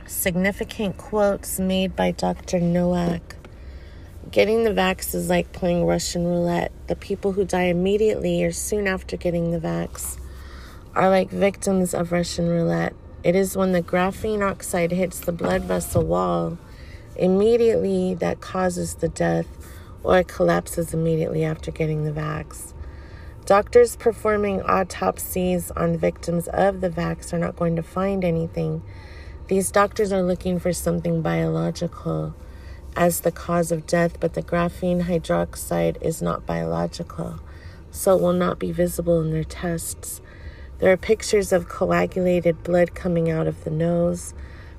Significant 0.06 0.98
quotes 0.98 1.58
made 1.58 1.96
by 1.96 2.12
Dr. 2.12 2.60
Noack. 2.60 3.22
Getting 4.30 4.66
the 4.66 4.72
vax 4.72 5.16
is 5.16 5.30
like 5.30 5.54
playing 5.54 5.86
Russian 5.86 6.26
roulette. 6.28 6.74
The 6.92 6.98
people 6.98 7.32
who 7.32 7.46
die 7.46 7.68
immediately 7.68 8.44
or 8.44 8.52
soon 8.52 8.86
after 8.86 9.16
getting 9.16 9.52
the 9.52 9.60
vax 9.62 10.18
are 10.94 11.10
like 11.10 11.30
victims 11.30 11.94
of 11.94 12.12
Russian 12.12 12.50
roulette. 12.50 12.94
It 13.24 13.34
is 13.34 13.56
when 13.56 13.72
the 13.72 13.82
graphene 13.82 14.42
oxide 14.42 14.92
hits 14.92 15.18
the 15.18 15.32
blood 15.32 15.62
vessel 15.62 16.04
wall 16.04 16.58
immediately 17.16 18.14
that 18.16 18.42
causes 18.42 18.96
the 18.96 19.08
death 19.08 19.48
or 20.04 20.20
it 20.20 20.28
collapses 20.28 20.94
immediately 20.94 21.46
after 21.46 21.72
getting 21.72 22.04
the 22.04 22.12
vax. 22.12 22.74
Doctors 23.46 23.96
performing 23.96 24.62
autopsies 24.62 25.72
on 25.72 25.96
victims 25.96 26.50
of 26.50 26.82
the 26.82 26.90
vax 26.90 27.32
are 27.32 27.40
not 27.40 27.56
going 27.56 27.78
to 27.78 27.84
find 27.84 28.26
anything. 28.26 28.84
These 29.48 29.72
doctors 29.72 30.12
are 30.12 30.24
looking 30.24 30.60
for 30.60 30.74
something 30.74 31.22
biological 31.22 32.36
as 32.96 33.22
the 33.22 33.32
cause 33.32 33.72
of 33.72 33.88
death, 33.88 34.20
but 34.20 34.34
the 34.34 34.42
graphene 34.42 35.04
hydroxide 35.04 36.02
is 36.02 36.22
not 36.22 36.46
biological, 36.46 37.40
so 37.92 38.16
it 38.16 38.22
will 38.22 38.34
not 38.34 38.60
be 38.60 38.72
visible 38.72 39.22
in 39.22 39.32
their 39.32 39.44
tests. 39.44 40.22
There 40.80 40.92
are 40.92 40.98
pictures 40.98 41.52
of 41.52 41.70
coagulated 41.70 42.64
blood 42.64 42.96
coming 42.96 43.30
out 43.30 43.48
of 43.48 43.64
the 43.64 43.70
nose. 43.70 44.34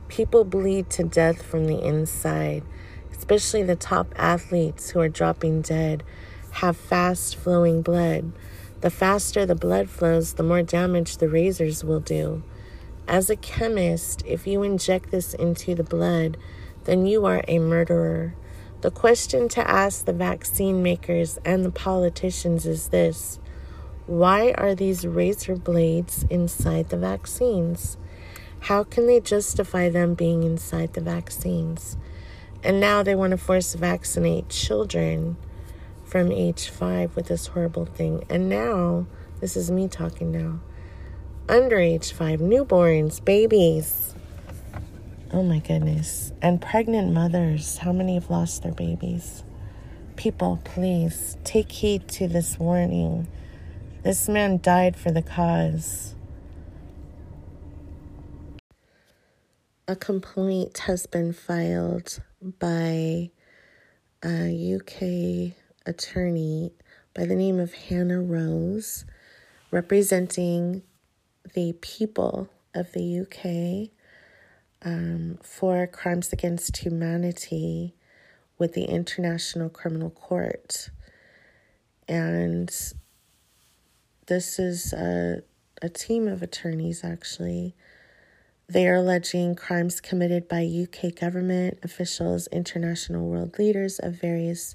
People 0.08 0.44
bleed 0.44 0.90
to 0.90 1.04
death 1.04 1.42
from 1.42 1.66
the 1.66 1.80
inside, 1.80 2.64
especially 3.12 3.62
the 3.62 3.76
top 3.76 4.12
athletes 4.16 4.90
who 4.90 5.00
are 5.00 5.08
dropping 5.08 5.62
dead 5.62 6.02
have 6.52 6.76
fast 6.76 7.36
flowing 7.36 7.82
blood. 7.82 8.32
The 8.80 8.90
faster 8.90 9.46
the 9.46 9.54
blood 9.54 9.88
flows, 9.88 10.34
the 10.34 10.42
more 10.42 10.62
damage 10.62 11.18
the 11.18 11.28
razors 11.28 11.84
will 11.84 12.00
do. 12.00 12.42
As 13.08 13.30
a 13.30 13.36
chemist, 13.36 14.22
if 14.26 14.46
you 14.46 14.62
inject 14.62 15.10
this 15.10 15.34
into 15.34 15.74
the 15.74 15.84
blood, 15.84 16.36
then 16.84 17.06
you 17.06 17.24
are 17.26 17.44
a 17.48 17.58
murderer. 17.58 18.34
The 18.80 18.90
question 18.90 19.48
to 19.50 19.70
ask 19.70 20.04
the 20.04 20.12
vaccine 20.12 20.82
makers 20.82 21.38
and 21.44 21.64
the 21.64 21.70
politicians 21.70 22.66
is 22.66 22.88
this 22.88 23.38
Why 24.06 24.52
are 24.52 24.74
these 24.74 25.06
razor 25.06 25.56
blades 25.56 26.24
inside 26.30 26.88
the 26.88 26.96
vaccines? 26.96 27.96
How 28.60 28.84
can 28.84 29.06
they 29.06 29.20
justify 29.20 29.88
them 29.88 30.14
being 30.14 30.42
inside 30.42 30.94
the 30.94 31.00
vaccines? 31.00 31.96
And 32.64 32.80
now 32.80 33.02
they 33.02 33.14
want 33.14 33.32
to 33.32 33.36
force 33.36 33.74
vaccinate 33.74 34.48
children 34.48 35.36
from 36.04 36.30
age 36.30 36.68
five 36.68 37.16
with 37.16 37.26
this 37.26 37.48
horrible 37.48 37.86
thing. 37.86 38.24
And 38.28 38.48
now, 38.48 39.06
this 39.40 39.56
is 39.56 39.70
me 39.70 39.88
talking 39.88 40.30
now, 40.30 40.60
under 41.48 41.78
age 41.78 42.12
five, 42.12 42.40
newborns, 42.40 43.24
babies 43.24 44.14
Oh 45.34 45.42
my 45.42 45.60
goodness. 45.60 46.30
And 46.42 46.60
pregnant 46.60 47.14
mothers, 47.14 47.78
how 47.78 47.90
many 47.90 48.14
have 48.14 48.28
lost 48.28 48.62
their 48.64 48.72
babies? 48.72 49.44
People, 50.16 50.60
please 50.62 51.38
take 51.42 51.72
heed 51.72 52.06
to 52.08 52.28
this 52.28 52.58
warning. 52.58 53.26
This 54.02 54.28
man 54.28 54.60
died 54.60 54.94
for 54.94 55.10
the 55.10 55.22
cause. 55.22 56.14
A 59.88 59.96
complaint 59.96 60.76
has 60.80 61.06
been 61.06 61.32
filed 61.32 62.20
by 62.42 63.30
a 64.22 64.74
UK 64.76 65.56
attorney 65.86 66.72
by 67.14 67.24
the 67.24 67.34
name 67.34 67.58
of 67.58 67.72
Hannah 67.72 68.20
Rose, 68.20 69.06
representing 69.70 70.82
the 71.54 71.72
people 71.80 72.50
of 72.74 72.92
the 72.92 73.20
UK 73.20 74.01
um, 74.84 75.38
for 75.42 75.86
crimes 75.86 76.32
against 76.32 76.78
humanity 76.78 77.94
with 78.58 78.74
the 78.74 78.84
International 78.84 79.68
Criminal 79.68 80.10
Court. 80.10 80.90
And 82.08 82.68
this 84.26 84.58
is 84.58 84.92
a, 84.92 85.42
a 85.80 85.88
team 85.88 86.28
of 86.28 86.42
attorneys, 86.42 87.04
actually. 87.04 87.74
They 88.68 88.88
are 88.88 88.96
alleging 88.96 89.54
crimes 89.54 90.00
committed 90.00 90.48
by 90.48 90.64
UK 90.64 91.14
government 91.14 91.78
officials, 91.82 92.46
international 92.48 93.28
world 93.28 93.58
leaders 93.58 93.98
of 93.98 94.20
various 94.20 94.74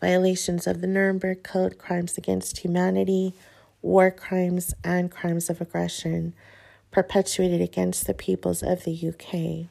violations 0.00 0.66
of 0.66 0.80
the 0.80 0.86
Nuremberg 0.86 1.42
Code, 1.42 1.78
crimes 1.78 2.18
against 2.18 2.58
humanity, 2.58 3.34
war 3.82 4.10
crimes, 4.10 4.74
and 4.84 5.10
crimes 5.10 5.48
of 5.50 5.60
aggression 5.60 6.34
perpetuated 6.90 7.60
against 7.60 8.06
the 8.06 8.14
peoples 8.14 8.62
of 8.62 8.84
the 8.84 8.92
UK. 9.08 9.70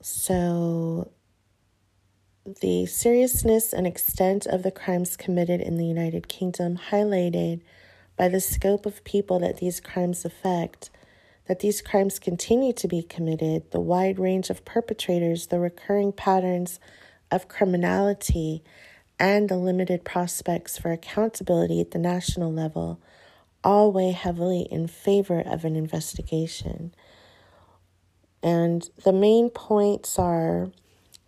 So 0.00 1.10
the 2.60 2.86
seriousness 2.86 3.72
and 3.72 3.86
extent 3.86 4.46
of 4.46 4.64
the 4.64 4.72
crimes 4.72 5.16
committed 5.16 5.60
in 5.60 5.76
the 5.76 5.86
United 5.86 6.26
Kingdom, 6.28 6.78
highlighted 6.90 7.60
by 8.16 8.28
the 8.28 8.40
scope 8.40 8.84
of 8.84 9.04
people 9.04 9.38
that 9.38 9.58
these 9.58 9.80
crimes 9.80 10.24
affect, 10.24 10.90
that 11.46 11.60
these 11.60 11.80
crimes 11.80 12.18
continue 12.18 12.72
to 12.72 12.88
be 12.88 13.02
committed, 13.02 13.70
the 13.70 13.80
wide 13.80 14.18
range 14.18 14.50
of 14.50 14.64
perpetrators, 14.64 15.46
the 15.46 15.60
recurring 15.60 16.12
patterns 16.12 16.80
of 17.30 17.48
criminality, 17.48 18.62
and 19.18 19.48
the 19.48 19.56
limited 19.56 20.04
prospects 20.04 20.76
for 20.76 20.90
accountability 20.90 21.80
at 21.80 21.92
the 21.92 21.98
national 21.98 22.52
level 22.52 23.00
all 23.64 23.92
weigh 23.92 24.12
heavily 24.12 24.66
in 24.70 24.86
favor 24.86 25.40
of 25.40 25.64
an 25.64 25.76
investigation. 25.76 26.94
And 28.42 28.88
the 29.04 29.12
main 29.12 29.50
points 29.50 30.18
are 30.18 30.70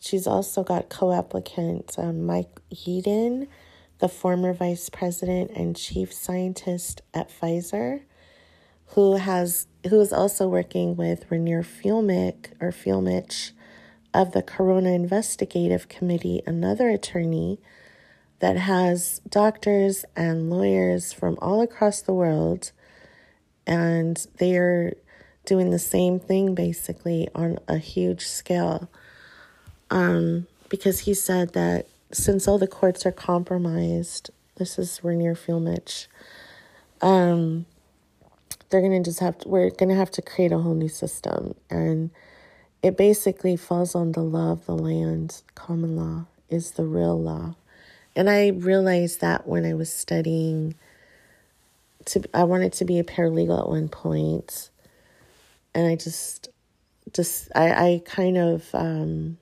she's 0.00 0.26
also 0.26 0.62
got 0.62 0.88
co 0.88 1.12
applicant 1.12 1.94
um, 1.98 2.24
Mike 2.26 2.60
Yeadon, 2.72 3.46
the 3.98 4.08
former 4.08 4.52
vice 4.52 4.88
president 4.88 5.52
and 5.52 5.76
chief 5.76 6.12
scientist 6.12 7.02
at 7.12 7.30
Pfizer, 7.30 8.02
who 8.88 9.16
has 9.16 9.66
who 9.88 10.00
is 10.00 10.12
also 10.12 10.48
working 10.48 10.96
with 10.96 11.28
Reiner 11.28 11.64
Fuellmich 11.64 12.46
or 12.60 12.72
Fuellmich 12.72 13.52
of 14.12 14.32
the 14.32 14.42
Corona 14.42 14.90
Investigative 14.90 15.88
Committee, 15.88 16.42
another 16.46 16.88
attorney 16.88 17.60
that 18.44 18.58
has 18.58 19.22
doctors 19.26 20.04
and 20.14 20.50
lawyers 20.50 21.14
from 21.14 21.38
all 21.40 21.62
across 21.62 22.02
the 22.02 22.12
world, 22.12 22.72
and 23.66 24.26
they 24.36 24.54
are 24.54 24.92
doing 25.46 25.70
the 25.70 25.78
same 25.78 26.20
thing 26.20 26.54
basically 26.54 27.26
on 27.34 27.58
a 27.68 27.78
huge 27.78 28.26
scale. 28.26 28.90
Um, 29.90 30.46
because 30.68 31.00
he 31.00 31.14
said 31.14 31.54
that 31.54 31.86
since 32.12 32.46
all 32.46 32.58
the 32.58 32.66
courts 32.66 33.06
are 33.06 33.12
compromised, 33.12 34.28
this 34.56 34.78
is 34.78 35.00
Reiner 35.02 35.34
Fuellmich, 35.34 36.06
um, 37.00 37.64
they're 38.68 38.82
gonna 38.82 39.02
just 39.02 39.20
have 39.20 39.38
to, 39.38 39.48
we're 39.48 39.70
gonna 39.70 39.94
have 39.94 40.10
to 40.10 40.20
create 40.20 40.52
a 40.52 40.58
whole 40.58 40.74
new 40.74 40.88
system, 40.88 41.54
and 41.70 42.10
it 42.82 42.98
basically 42.98 43.56
falls 43.56 43.94
on 43.94 44.12
the 44.12 44.20
law 44.20 44.52
of 44.52 44.66
the 44.66 44.76
land. 44.76 45.40
Common 45.54 45.96
law 45.96 46.26
is 46.50 46.72
the 46.72 46.84
real 46.84 47.18
law, 47.18 47.54
and 48.16 48.30
I 48.30 48.48
realized 48.48 49.20
that 49.20 49.46
when 49.46 49.64
I 49.64 49.74
was 49.74 49.92
studying. 49.92 50.74
To 52.06 52.22
I 52.34 52.44
wanted 52.44 52.74
to 52.74 52.84
be 52.84 52.98
a 52.98 53.04
paralegal 53.04 53.58
at 53.58 53.68
one 53.68 53.88
point, 53.88 54.68
and 55.74 55.86
I 55.86 55.96
just 55.96 56.50
just 57.12 57.50
I, 57.54 57.70
I 57.70 58.02
kind 58.04 58.36
of 58.36 58.68
um, 58.74 59.38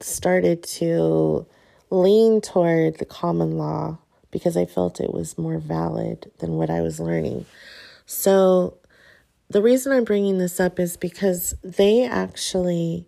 started 0.00 0.62
to 0.62 1.46
lean 1.90 2.40
toward 2.40 2.98
the 2.98 3.04
common 3.04 3.58
law 3.58 3.98
because 4.30 4.56
I 4.56 4.64
felt 4.64 5.00
it 5.00 5.12
was 5.12 5.36
more 5.36 5.58
valid 5.58 6.30
than 6.38 6.52
what 6.52 6.70
I 6.70 6.80
was 6.80 6.98
learning. 6.98 7.44
So 8.06 8.78
the 9.50 9.62
reason 9.62 9.92
I'm 9.92 10.04
bringing 10.04 10.38
this 10.38 10.58
up 10.58 10.80
is 10.80 10.96
because 10.96 11.54
they 11.62 12.04
actually 12.04 13.06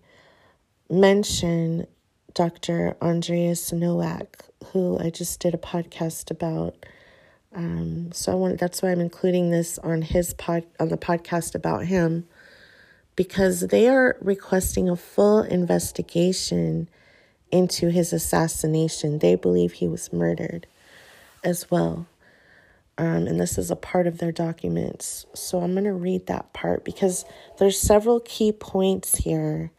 mention 0.91 1.87
Dr. 2.35 2.97
Andreas 3.01 3.71
Noack, 3.71 4.27
who 4.73 4.99
I 4.99 5.11
just 5.11 5.41
did 5.41 5.55
a 5.55 5.59
podcast 5.59 6.31
about. 6.31 6.75
Um, 7.55 8.11
so 8.13 8.33
I 8.33 8.35
want 8.35 8.59
that's 8.59 8.83
why 8.83 8.91
I'm 8.91 9.01
including 9.01 9.51
this 9.51 9.79
on 9.79 10.03
his 10.03 10.35
pod 10.35 10.65
on 10.81 10.89
the 10.89 10.97
podcast 10.97 11.55
about 11.55 11.87
him 11.87 12.27
because 13.17 13.61
they 13.61 13.89
are 13.89 14.17
requesting 14.21 14.89
a 14.89 14.97
full 14.97 15.41
investigation 15.43 16.89
into 17.53 17.89
his 17.91 18.13
assassination. 18.13 19.21
They 19.21 19.37
believe 19.37 19.75
he 19.75 19.87
was 19.87 20.13
murdered 20.13 20.67
as 21.45 21.71
well. 21.71 22.07
Um, 22.97 23.27
and 23.27 23.41
this 23.41 23.59
is 23.59 23.71
a 23.71 23.77
part 23.77 24.07
of 24.07 24.19
their 24.19 24.33
documents. 24.33 25.27
So 25.35 25.61
I'm 25.61 25.73
going 25.73 25.85
to 25.85 25.93
read 25.93 26.27
that 26.27 26.53
part 26.53 26.85
because 26.85 27.25
there's 27.59 27.79
several 27.79 28.21
key 28.21 28.53
points 28.53 29.17
here. 29.17 29.71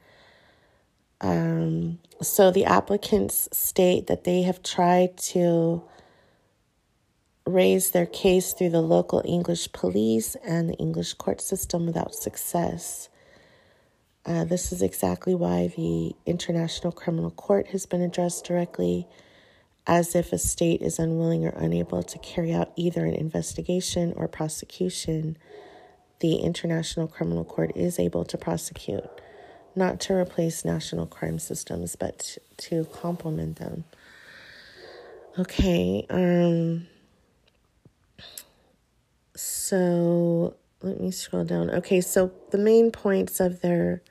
Um, 1.22 2.00
so 2.22 2.52
the 2.52 2.66
applicants 2.66 3.50
state 3.52 4.08
that 4.08 4.24
they 4.24 4.44
have 4.44 4.62
tried 4.64 5.18
to 5.18 5.84
raise 7.46 7.92
their 7.92 8.06
case 8.06 8.54
through 8.54 8.72
the 8.72 8.82
local 8.82 9.22
English 9.26 9.72
police 9.72 10.36
and 10.44 10.70
the 10.70 10.76
English 10.76 11.14
court 11.14 11.42
system 11.42 11.86
without 11.86 12.16
success. 12.16 13.10
Uh, 14.26 14.44
this 14.44 14.72
is 14.72 14.82
exactly 14.82 15.36
why 15.36 15.72
the 15.78 16.16
International 16.26 16.92
Criminal 16.92 17.30
Court 17.30 17.68
has 17.68 17.86
been 17.86 18.02
addressed 18.02 18.44
directly, 18.46 19.08
as 19.86 20.16
if 20.16 20.34
a 20.34 20.40
state 20.40 20.82
is 20.82 20.98
unwilling 20.98 21.46
or 21.46 21.50
unable 21.50 22.02
to 22.02 22.18
carry 22.20 22.52
out 22.52 22.72
either 22.76 23.06
an 23.06 23.14
investigation 23.14 24.14
or 24.16 24.28
prosecution. 24.28 25.38
The 26.22 26.38
International 26.38 27.08
Criminal 27.08 27.46
Court 27.46 27.74
is 27.76 28.00
able 28.00 28.26
to 28.26 28.38
prosecute, 28.38 29.06
not 29.76 30.00
to 30.02 30.14
replace 30.14 30.66
national 30.66 31.06
crime 31.06 31.40
systems, 31.40 31.96
but 31.96 32.38
to 32.58 32.86
complement 32.86 33.58
them. 33.58 33.84
Okay, 35.38 36.06
um, 36.10 36.88
so 39.36 40.56
let 40.82 41.02
me 41.02 41.12
scroll 41.12 41.44
down. 41.44 41.70
Okay, 41.70 42.00
so 42.00 42.32
the 42.52 42.58
main 42.58 42.92
points 42.92 43.40
of 43.40 43.62
their 43.62 44.02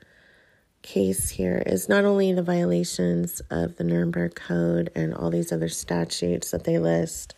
case 0.83 1.29
here 1.29 1.63
is 1.65 1.89
not 1.89 2.05
only 2.05 2.31
the 2.31 2.43
violations 2.43 3.41
of 3.49 3.77
the 3.77 3.83
Nuremberg 3.83 4.35
Code 4.35 4.91
and 4.95 5.15
all 5.15 5.31
these 5.31 5.51
other 5.51 5.67
statutes 5.67 6.51
that 6.51 6.63
they 6.63 6.77
list, 6.77 7.33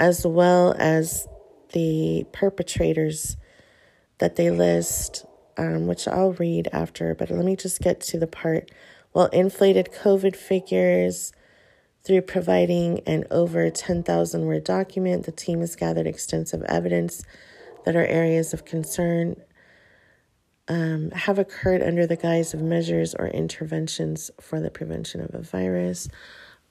as 0.00 0.26
well 0.26 0.74
as 0.76 1.28
the 1.72 2.26
perpetrators 2.32 3.36
that 4.18 4.34
they 4.34 4.50
list, 4.50 5.24
um, 5.56 5.86
which 5.86 6.06
I'll 6.08 6.32
read 6.32 6.68
after, 6.72 7.14
but 7.14 7.30
let 7.30 7.44
me 7.44 7.56
just 7.56 7.80
get 7.80 8.00
to 8.02 8.18
the 8.18 8.26
part. 8.26 8.70
Well, 9.12 9.26
inflated 9.26 9.90
COVID 9.92 10.34
figures 10.34 11.32
through 12.04 12.22
providing 12.22 13.00
an 13.06 13.24
over 13.30 13.70
10,000 13.70 14.44
word 14.44 14.64
document, 14.64 15.24
the 15.24 15.32
team 15.32 15.60
has 15.60 15.74
gathered 15.74 16.06
extensive 16.06 16.62
evidence 16.64 17.22
that 17.84 17.96
are 17.96 18.04
areas 18.04 18.52
of 18.52 18.64
concern 18.64 19.36
um, 20.68 21.10
have 21.10 21.38
occurred 21.38 21.82
under 21.82 22.06
the 22.06 22.16
guise 22.16 22.54
of 22.54 22.62
measures 22.62 23.14
or 23.14 23.28
interventions 23.28 24.30
for 24.40 24.60
the 24.60 24.70
prevention 24.70 25.20
of 25.20 25.34
a 25.34 25.42
virus. 25.42 26.08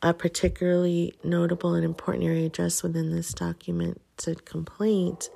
A 0.02 0.14
particularly 0.14 1.14
notable 1.24 1.76
and 1.76 1.86
important 1.86 2.26
area 2.26 2.48
addressed 2.48 2.84
within 2.84 3.16
this 3.16 3.34
documented 3.34 4.46
complaint 4.46 5.30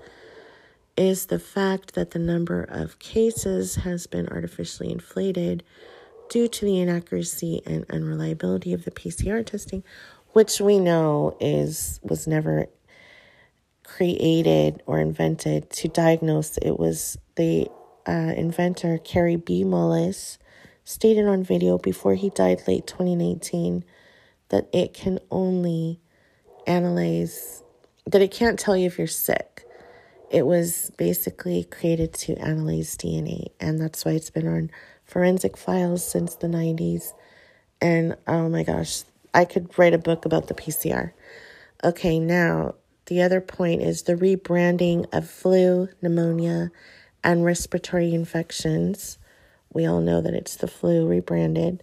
is 0.98 1.28
the 1.28 1.40
fact 1.40 1.94
that 1.94 2.12
the 2.12 2.20
number 2.20 2.64
of 2.64 3.00
cases 3.00 3.76
has 3.76 4.08
been 4.08 4.28
artificially 4.30 4.92
inflated 4.92 5.64
due 6.30 6.48
to 6.48 6.66
the 6.66 6.80
inaccuracy 6.80 7.62
and 7.66 7.86
unreliability 7.90 8.74
of 8.74 8.84
the 8.84 8.92
PCR 8.92 9.46
testing, 9.46 9.84
which 10.32 10.60
we 10.60 10.80
know 10.80 11.38
is 11.40 12.00
was 12.04 12.28
never 12.28 12.68
created 13.84 14.84
or 14.86 15.00
invented 15.00 15.70
to 15.70 15.88
diagnose. 15.88 16.58
It 16.58 16.78
was 16.78 17.18
the 17.36 17.70
uh, 18.06 18.34
inventor 18.36 18.98
Kary 18.98 19.36
B. 19.36 19.64
Mullis 19.64 20.38
stated 20.84 21.28
on 21.28 21.44
video 21.44 21.78
before 21.78 22.16
he 22.16 22.30
died 22.30 22.62
late 22.68 22.88
2019 22.88 23.84
that 24.50 24.68
it 24.74 24.94
can 24.94 25.20
only 25.30 26.00
analyze, 26.66 27.64
that 28.06 28.22
it 28.22 28.32
can't 28.32 28.58
tell 28.58 28.76
you 28.76 28.86
if 28.86 28.98
you're 28.98 29.08
sick. 29.08 29.67
It 30.30 30.46
was 30.46 30.92
basically 30.98 31.64
created 31.64 32.14
to 32.16 32.36
analyze 32.36 32.98
DNA, 32.98 33.48
and 33.60 33.80
that's 33.80 34.04
why 34.04 34.12
it's 34.12 34.30
been 34.30 34.48
on 34.48 34.72
forensic 35.06 35.56
files 35.56 36.06
since 36.06 36.36
the 36.36 36.48
90s. 36.48 37.14
And 37.80 38.18
oh 38.28 38.50
my 38.50 38.64
gosh, 38.64 39.04
I 39.34 39.46
could 39.46 39.78
write 39.78 39.94
a 39.94 39.98
book 39.98 40.26
about 40.26 40.48
the 40.48 40.54
PCR. 40.54 41.14
Okay, 41.84 42.20
now 42.20 42.76
the 43.06 43.22
other 43.22 43.40
point 43.40 43.82
is 43.82 44.04
the 44.04 44.16
rebranding 44.16 45.06
of 45.14 45.30
flu, 45.30 45.88
pneumonia, 46.02 46.72
and 47.24 47.46
respiratory 47.46 48.14
infections. 48.14 49.18
We 49.72 49.86
all 49.86 50.02
know 50.02 50.22
that 50.22 50.34
it's 50.34 50.58
the 50.58 50.68
flu 50.68 51.08
rebranded 51.08 51.82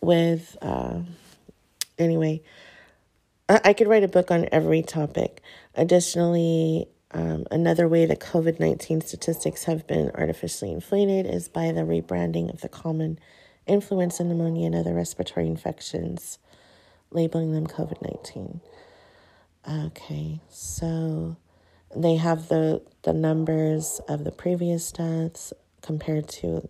with, 0.00 0.56
uh, 0.60 1.00
anyway, 1.98 2.42
I, 3.48 3.60
I 3.64 3.72
could 3.74 3.86
write 3.86 4.04
a 4.04 4.08
book 4.08 4.30
on 4.30 4.48
every 4.50 4.82
topic. 4.82 5.40
Additionally, 5.74 6.88
um, 7.16 7.46
another 7.50 7.88
way 7.88 8.04
that 8.04 8.20
COVID 8.20 8.60
19 8.60 9.00
statistics 9.00 9.64
have 9.64 9.86
been 9.86 10.10
artificially 10.14 10.70
inflated 10.70 11.24
is 11.24 11.48
by 11.48 11.72
the 11.72 11.80
rebranding 11.80 12.52
of 12.52 12.60
the 12.60 12.68
common 12.68 13.18
influenza, 13.66 14.22
pneumonia, 14.22 14.66
and 14.66 14.74
other 14.74 14.92
respiratory 14.92 15.46
infections, 15.46 16.38
labeling 17.10 17.52
them 17.54 17.66
COVID 17.66 18.02
19. 18.02 18.60
Okay, 19.86 20.40
so 20.50 21.38
they 21.96 22.16
have 22.16 22.48
the 22.48 22.82
the 23.04 23.14
numbers 23.14 23.98
of 24.06 24.24
the 24.24 24.30
previous 24.30 24.92
deaths 24.92 25.54
compared 25.80 26.28
to 26.28 26.68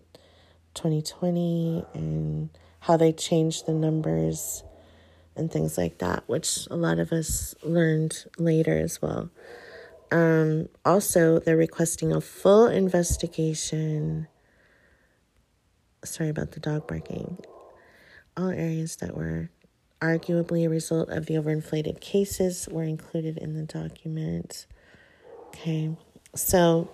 2020 0.75 1.83
and 1.93 2.49
how 2.79 2.95
they 2.95 3.11
changed 3.11 3.65
the 3.65 3.73
numbers 3.73 4.63
and 5.35 5.51
things 5.51 5.77
like 5.77 5.97
that, 5.97 6.23
which 6.27 6.69
a 6.71 6.77
lot 6.77 6.99
of 6.99 7.11
us 7.11 7.53
learned 7.63 8.23
later 8.37 8.77
as 8.77 9.01
well. 9.01 9.29
Um, 10.11 10.69
also, 10.85 11.39
they're 11.39 11.57
requesting 11.57 12.13
a 12.13 12.21
full 12.21 12.67
investigation. 12.67 14.27
Sorry 16.03 16.29
about 16.29 16.51
the 16.51 16.59
dog 16.59 16.87
barking. 16.87 17.37
All 18.37 18.49
areas 18.49 18.97
that 18.97 19.17
were 19.17 19.49
arguably 20.01 20.65
a 20.65 20.69
result 20.69 21.09
of 21.09 21.25
the 21.25 21.33
overinflated 21.35 21.99
cases 21.99 22.69
were 22.71 22.83
included 22.83 23.37
in 23.37 23.53
the 23.55 23.63
document. 23.63 24.67
Okay, 25.47 25.95
so, 26.35 26.89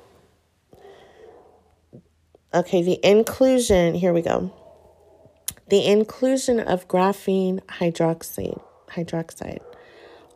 okay, 2.53 2.81
the 2.81 2.99
inclusion, 3.03 3.93
here 3.93 4.13
we 4.13 4.21
go. 4.21 4.53
The 5.69 5.85
inclusion 5.85 6.59
of 6.59 6.87
graphene 6.87 7.59
hydroxide, 7.65 8.61
hydroxide, 8.89 9.61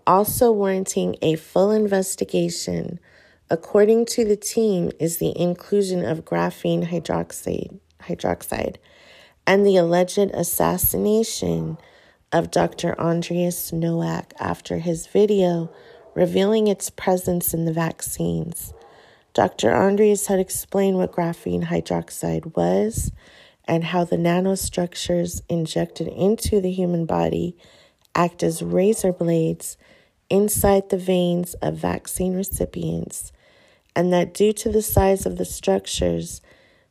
also 0.08 0.52
warranting 0.52 1.17
a 1.22 1.36
full 1.36 1.70
investigation, 1.70 3.00
according 3.50 4.06
to 4.06 4.26
the 4.26 4.38
team, 4.38 4.91
is 5.00 5.17
the 5.17 5.38
inclusion 5.39 6.04
of 6.04 6.26
graphene 6.26 6.89
hydroxide, 6.89 7.80
hydroxide 8.02 8.78
and 9.48 9.65
the 9.65 9.78
alleged 9.78 10.17
assassination 10.34 11.78
of 12.34 12.52
Dr. 12.52 13.00
Andreas 13.00 13.72
Noack 13.72 14.34
after 14.39 14.80
his 14.80 15.08
video 15.08 15.72
revealing 16.13 16.67
its 16.67 16.89
presence 16.89 17.54
in 17.54 17.63
the 17.63 17.72
vaccines. 17.72 18.74
Dr. 19.34 19.74
Andreas 19.74 20.28
had 20.28 20.39
explained 20.39 20.98
what 20.98 21.13
graphene 21.13 21.63
hydroxide 21.63 22.56
was 22.58 23.12
and 23.65 23.86
how 23.86 24.04
the 24.04 24.17
nanostructures 24.17 25.41
injected 25.48 26.08
into 26.08 26.60
the 26.60 26.72
human 26.72 27.06
body 27.06 27.56
act 28.15 28.43
as 28.43 28.62
razor 28.62 29.13
blades 29.13 29.78
inside 30.30 30.90
the 30.90 30.98
veins 30.98 31.54
of 31.56 31.76
vaccine 31.76 32.36
recipients, 32.36 33.32
and 33.96 34.12
that 34.13 34.34
due 34.34 34.54
to 34.54 34.70
the 34.72 34.82
size 34.82 35.26
of 35.26 35.38
the 35.38 35.46
structures, 35.46 36.42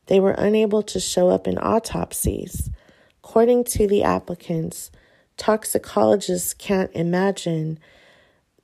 they 0.07 0.19
were 0.19 0.31
unable 0.31 0.81
to 0.83 0.99
show 0.99 1.29
up 1.29 1.47
in 1.47 1.57
autopsies. 1.57 2.69
According 3.23 3.65
to 3.65 3.87
the 3.87 4.03
applicants, 4.03 4.91
toxicologists 5.37 6.53
can't 6.53 6.91
imagine 6.93 7.79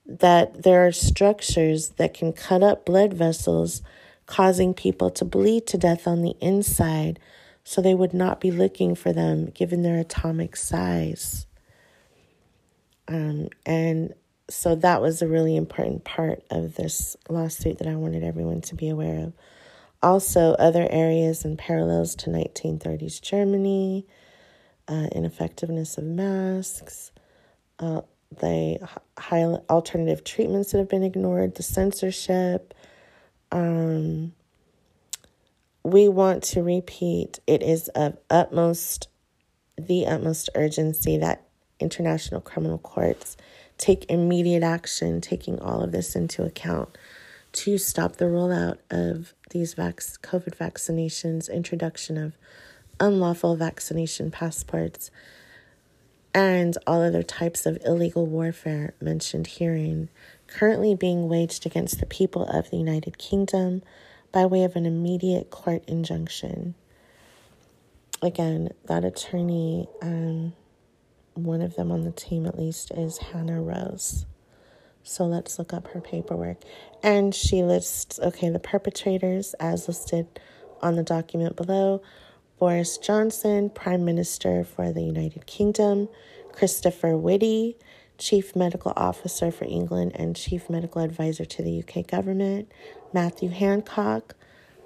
that 0.06 0.64
there 0.64 0.86
are 0.86 0.92
structures 0.92 1.90
that 1.90 2.14
can 2.14 2.34
cut 2.34 2.64
up 2.64 2.86
blood 2.86 3.14
vessels, 3.14 3.82
causing 4.26 4.74
people 4.74 5.10
to 5.12 5.26
bleed 5.26 5.68
to 5.68 5.78
death 5.78 6.08
on 6.08 6.22
the 6.22 6.36
inside, 6.42 7.20
so 7.64 7.82
they 7.82 7.94
would 7.94 8.14
not 8.14 8.42
be 8.42 8.52
looking 8.52 8.96
for 8.96 9.14
them 9.14 9.46
given 9.46 9.84
their 9.84 10.00
atomic 10.00 10.56
size. 10.56 11.46
Um, 13.08 13.50
and 13.66 14.14
so 14.50 14.76
that 14.76 15.02
was 15.02 15.22
a 15.22 15.28
really 15.28 15.56
important 15.56 16.04
part 16.04 16.44
of 16.50 16.76
this 16.76 17.16
lawsuit 17.30 17.78
that 17.80 17.88
I 17.88 17.96
wanted 17.96 18.24
everyone 18.24 18.62
to 18.62 18.76
be 18.76 18.90
aware 18.90 19.26
of. 19.26 19.34
Also, 20.02 20.52
other 20.54 20.86
areas 20.90 21.46
and 21.46 21.58
parallels 21.58 22.14
to 22.16 22.30
1930s 22.30 23.22
Germany, 23.22 24.06
uh, 24.88 25.08
ineffectiveness 25.14 25.98
of 25.98 26.04
masks, 26.04 27.12
uh, 27.80 28.02
the 28.40 28.86
high 29.18 29.44
alternative 29.70 30.24
treatments 30.24 30.72
that 30.72 30.80
have 30.80 30.90
been 30.90 31.04
ignored, 31.04 31.56
the 31.56 31.64
censorship. 31.64 32.74
Um, 33.52 34.34
we 35.84 36.10
want 36.10 36.44
to 36.44 36.64
repeat 36.64 37.40
it 37.48 37.62
is 37.62 37.88
of 37.90 38.18
utmost, 38.30 39.08
the 39.78 40.06
utmost 40.06 40.50
urgency 40.56 41.18
that 41.18 41.46
international 41.80 42.42
criminal 42.42 42.78
courts 42.78 43.38
take 43.78 44.10
immediate 44.10 44.64
action, 44.64 45.22
taking 45.22 45.60
all 45.60 45.82
of 45.82 45.92
this 45.92 46.16
into 46.16 46.44
account 46.44 46.90
to 47.54 47.78
stop 47.78 48.16
the 48.16 48.26
rollout 48.26 48.78
of 48.90 49.34
these 49.52 49.76
vac- 49.76 49.98
COVID 49.98 50.56
vaccinations, 50.58 51.52
introduction 51.52 52.18
of 52.18 52.34
unlawful 53.00 53.56
vaccination 53.56 54.32
passports, 54.32 55.12
and 56.34 56.78
all 56.88 57.02
other 57.02 57.22
types 57.22 57.66
of 57.66 57.78
illegal 57.86 58.26
warfare 58.26 58.96
mentioned 59.00 59.46
herein, 59.48 60.10
currently 60.48 60.96
being 60.96 61.30
waged 61.30 61.66
against 61.66 62.00
the 62.00 62.08
people 62.08 62.46
of 62.46 62.72
the 62.72 62.78
United 62.78 63.20
Kingdom 63.20 63.84
by 64.32 64.46
way 64.46 64.64
of 64.64 64.76
an 64.76 64.88
immediate 64.88 65.52
court 65.52 65.84
injunction. 65.88 66.74
Again, 68.22 68.70
that 68.86 69.06
attorney, 69.06 69.88
um, 70.02 70.54
one 71.34 71.62
of 71.62 71.76
them 71.76 71.92
on 71.92 72.04
the 72.04 72.12
team 72.12 72.46
at 72.46 72.58
least, 72.58 72.92
is 72.92 73.18
Hannah 73.18 73.62
Rose. 73.62 74.26
So 75.04 75.26
let's 75.26 75.60
look 75.60 75.74
up 75.74 75.88
her 75.90 76.02
paperwork. 76.02 76.58
And 77.02 77.36
she 77.36 77.64
lists, 77.64 78.20
okay, 78.20 78.50
the 78.50 78.60
perpetrators 78.60 79.54
as 79.56 79.88
listed 79.88 80.28
on 80.82 80.96
the 80.96 81.04
document 81.04 81.56
below 81.56 82.02
Boris 82.60 82.98
Johnson, 82.98 83.70
Prime 83.70 84.06
Minister 84.06 84.64
for 84.64 84.94
the 84.94 85.02
United 85.02 85.46
Kingdom, 85.46 86.08
Christopher 86.54 87.18
Whitty, 87.18 87.78
Chief 88.18 88.56
Medical 88.56 88.94
Officer 88.96 89.52
for 89.52 89.66
England 89.66 90.14
and 90.16 90.36
Chief 90.36 90.70
Medical 90.70 91.02
Advisor 91.02 91.46
to 91.46 91.62
the 91.62 91.84
UK 91.84 92.08
government, 92.08 92.72
Matthew 93.12 93.50
Hancock, 93.50 94.36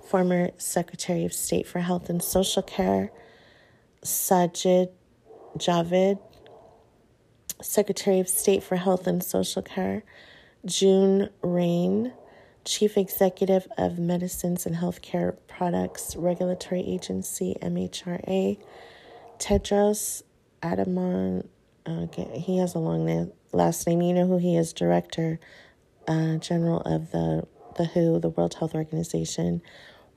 former 0.02 0.52
Secretary 0.58 1.26
of 1.26 1.34
State 1.34 1.68
for 1.68 1.80
Health 1.80 2.10
and 2.10 2.24
Social 2.24 2.64
Care, 2.64 3.12
Sajid 4.04 4.90
Javid, 5.58 6.20
Secretary 7.62 8.20
of 8.20 8.28
State 8.28 8.64
for 8.64 8.76
Health 8.76 9.08
and 9.08 9.24
Social 9.24 9.62
Care, 9.62 10.04
June 10.66 11.30
Raine, 11.42 12.14
Chief 12.66 12.98
Executive 12.98 13.68
of 13.78 13.98
Medicines 13.98 14.66
and 14.66 14.76
Healthcare 14.76 15.38
Products 15.48 16.16
Regulatory 16.16 16.82
Agency, 16.82 17.56
MHRA, 17.62 18.58
Tedros 19.40 20.24
Adhanom, 20.62 21.48
uh, 21.86 22.08
he 22.34 22.58
has 22.58 22.76
a 22.76 22.80
long 22.80 23.06
name, 23.06 23.32
last 23.54 23.88
name. 23.88 24.02
You 24.02 24.14
know 24.14 24.28
who 24.28 24.38
he 24.38 24.58
is, 24.58 24.74
Director 24.74 25.40
uh, 26.08 26.36
General 26.36 26.82
of 26.82 27.12
the, 27.12 27.48
the 27.78 27.86
WHO, 27.86 28.20
the 28.20 28.30
World 28.30 28.56
Health 28.56 28.76
Organization, 28.76 29.62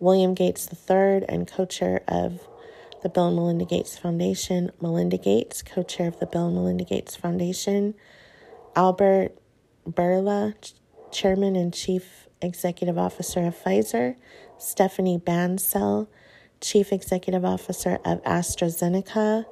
William 0.00 0.34
Gates 0.34 0.68
III, 0.72 1.24
and 1.28 1.46
co 1.46 1.64
chair 1.64 2.02
of 2.08 2.46
the 3.02 3.08
Bill 3.08 3.28
and 3.28 3.36
Melinda 3.36 3.64
Gates 3.64 3.96
Foundation, 3.98 4.70
Melinda 4.80 5.16
Gates, 5.16 5.62
co 5.62 5.82
chair 5.82 6.08
of 6.08 6.18
the 6.18 6.26
Bill 6.26 6.46
and 6.46 6.54
Melinda 6.54 6.84
Gates 6.84 7.16
Foundation, 7.16 7.94
Albert 8.76 9.36
Bourla, 9.88 10.54
chairman 11.10 11.56
and 11.56 11.72
chief 11.72 12.28
executive 12.42 12.98
officer 12.98 13.44
of 13.46 13.56
Pfizer, 13.56 14.16
Stephanie 14.58 15.18
Bancel, 15.18 16.08
chief 16.60 16.92
executive 16.92 17.44
officer 17.44 17.98
of 18.04 18.22
AstraZeneca, 18.24 19.44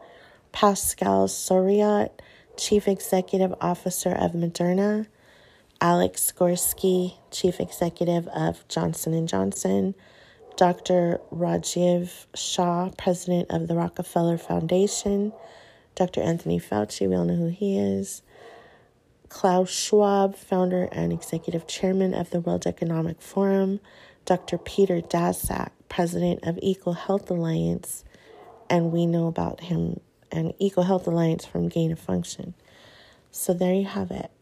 Pascal 0.52 1.26
Soriot, 1.28 2.10
chief 2.56 2.88
executive 2.88 3.54
officer 3.60 4.10
of 4.10 4.32
Moderna, 4.32 5.06
Alex 5.80 6.32
Gorsky, 6.36 7.14
chief 7.30 7.60
executive 7.60 8.26
of 8.28 8.66
Johnson 8.68 9.26
& 9.26 9.28
Johnson, 9.28 9.94
Dr. 10.58 11.20
Rajiv 11.32 12.26
Shah, 12.34 12.90
president 12.98 13.48
of 13.48 13.68
the 13.68 13.76
Rockefeller 13.76 14.36
Foundation, 14.36 15.32
Dr. 15.94 16.20
Anthony 16.20 16.58
Fauci, 16.58 17.08
we 17.08 17.14
all 17.14 17.24
know 17.24 17.36
who 17.36 17.46
he 17.46 17.78
is, 17.78 18.22
Klaus 19.28 19.70
Schwab, 19.70 20.34
founder 20.34 20.88
and 20.90 21.12
executive 21.12 21.68
chairman 21.68 22.12
of 22.12 22.30
the 22.30 22.40
World 22.40 22.66
Economic 22.66 23.22
Forum, 23.22 23.78
Dr. 24.24 24.58
Peter 24.58 25.00
Daszak, 25.00 25.70
president 25.88 26.40
of 26.42 26.58
Eco 26.60 26.90
Health 26.90 27.30
Alliance, 27.30 28.04
and 28.68 28.90
we 28.90 29.06
know 29.06 29.28
about 29.28 29.60
him 29.60 30.00
and 30.32 30.54
Eco 30.58 30.82
Health 30.82 31.06
Alliance 31.06 31.46
from 31.46 31.68
Gain 31.68 31.92
of 31.92 32.00
Function. 32.00 32.54
So 33.30 33.54
there 33.54 33.74
you 33.74 33.86
have 33.86 34.10
it. 34.10 34.32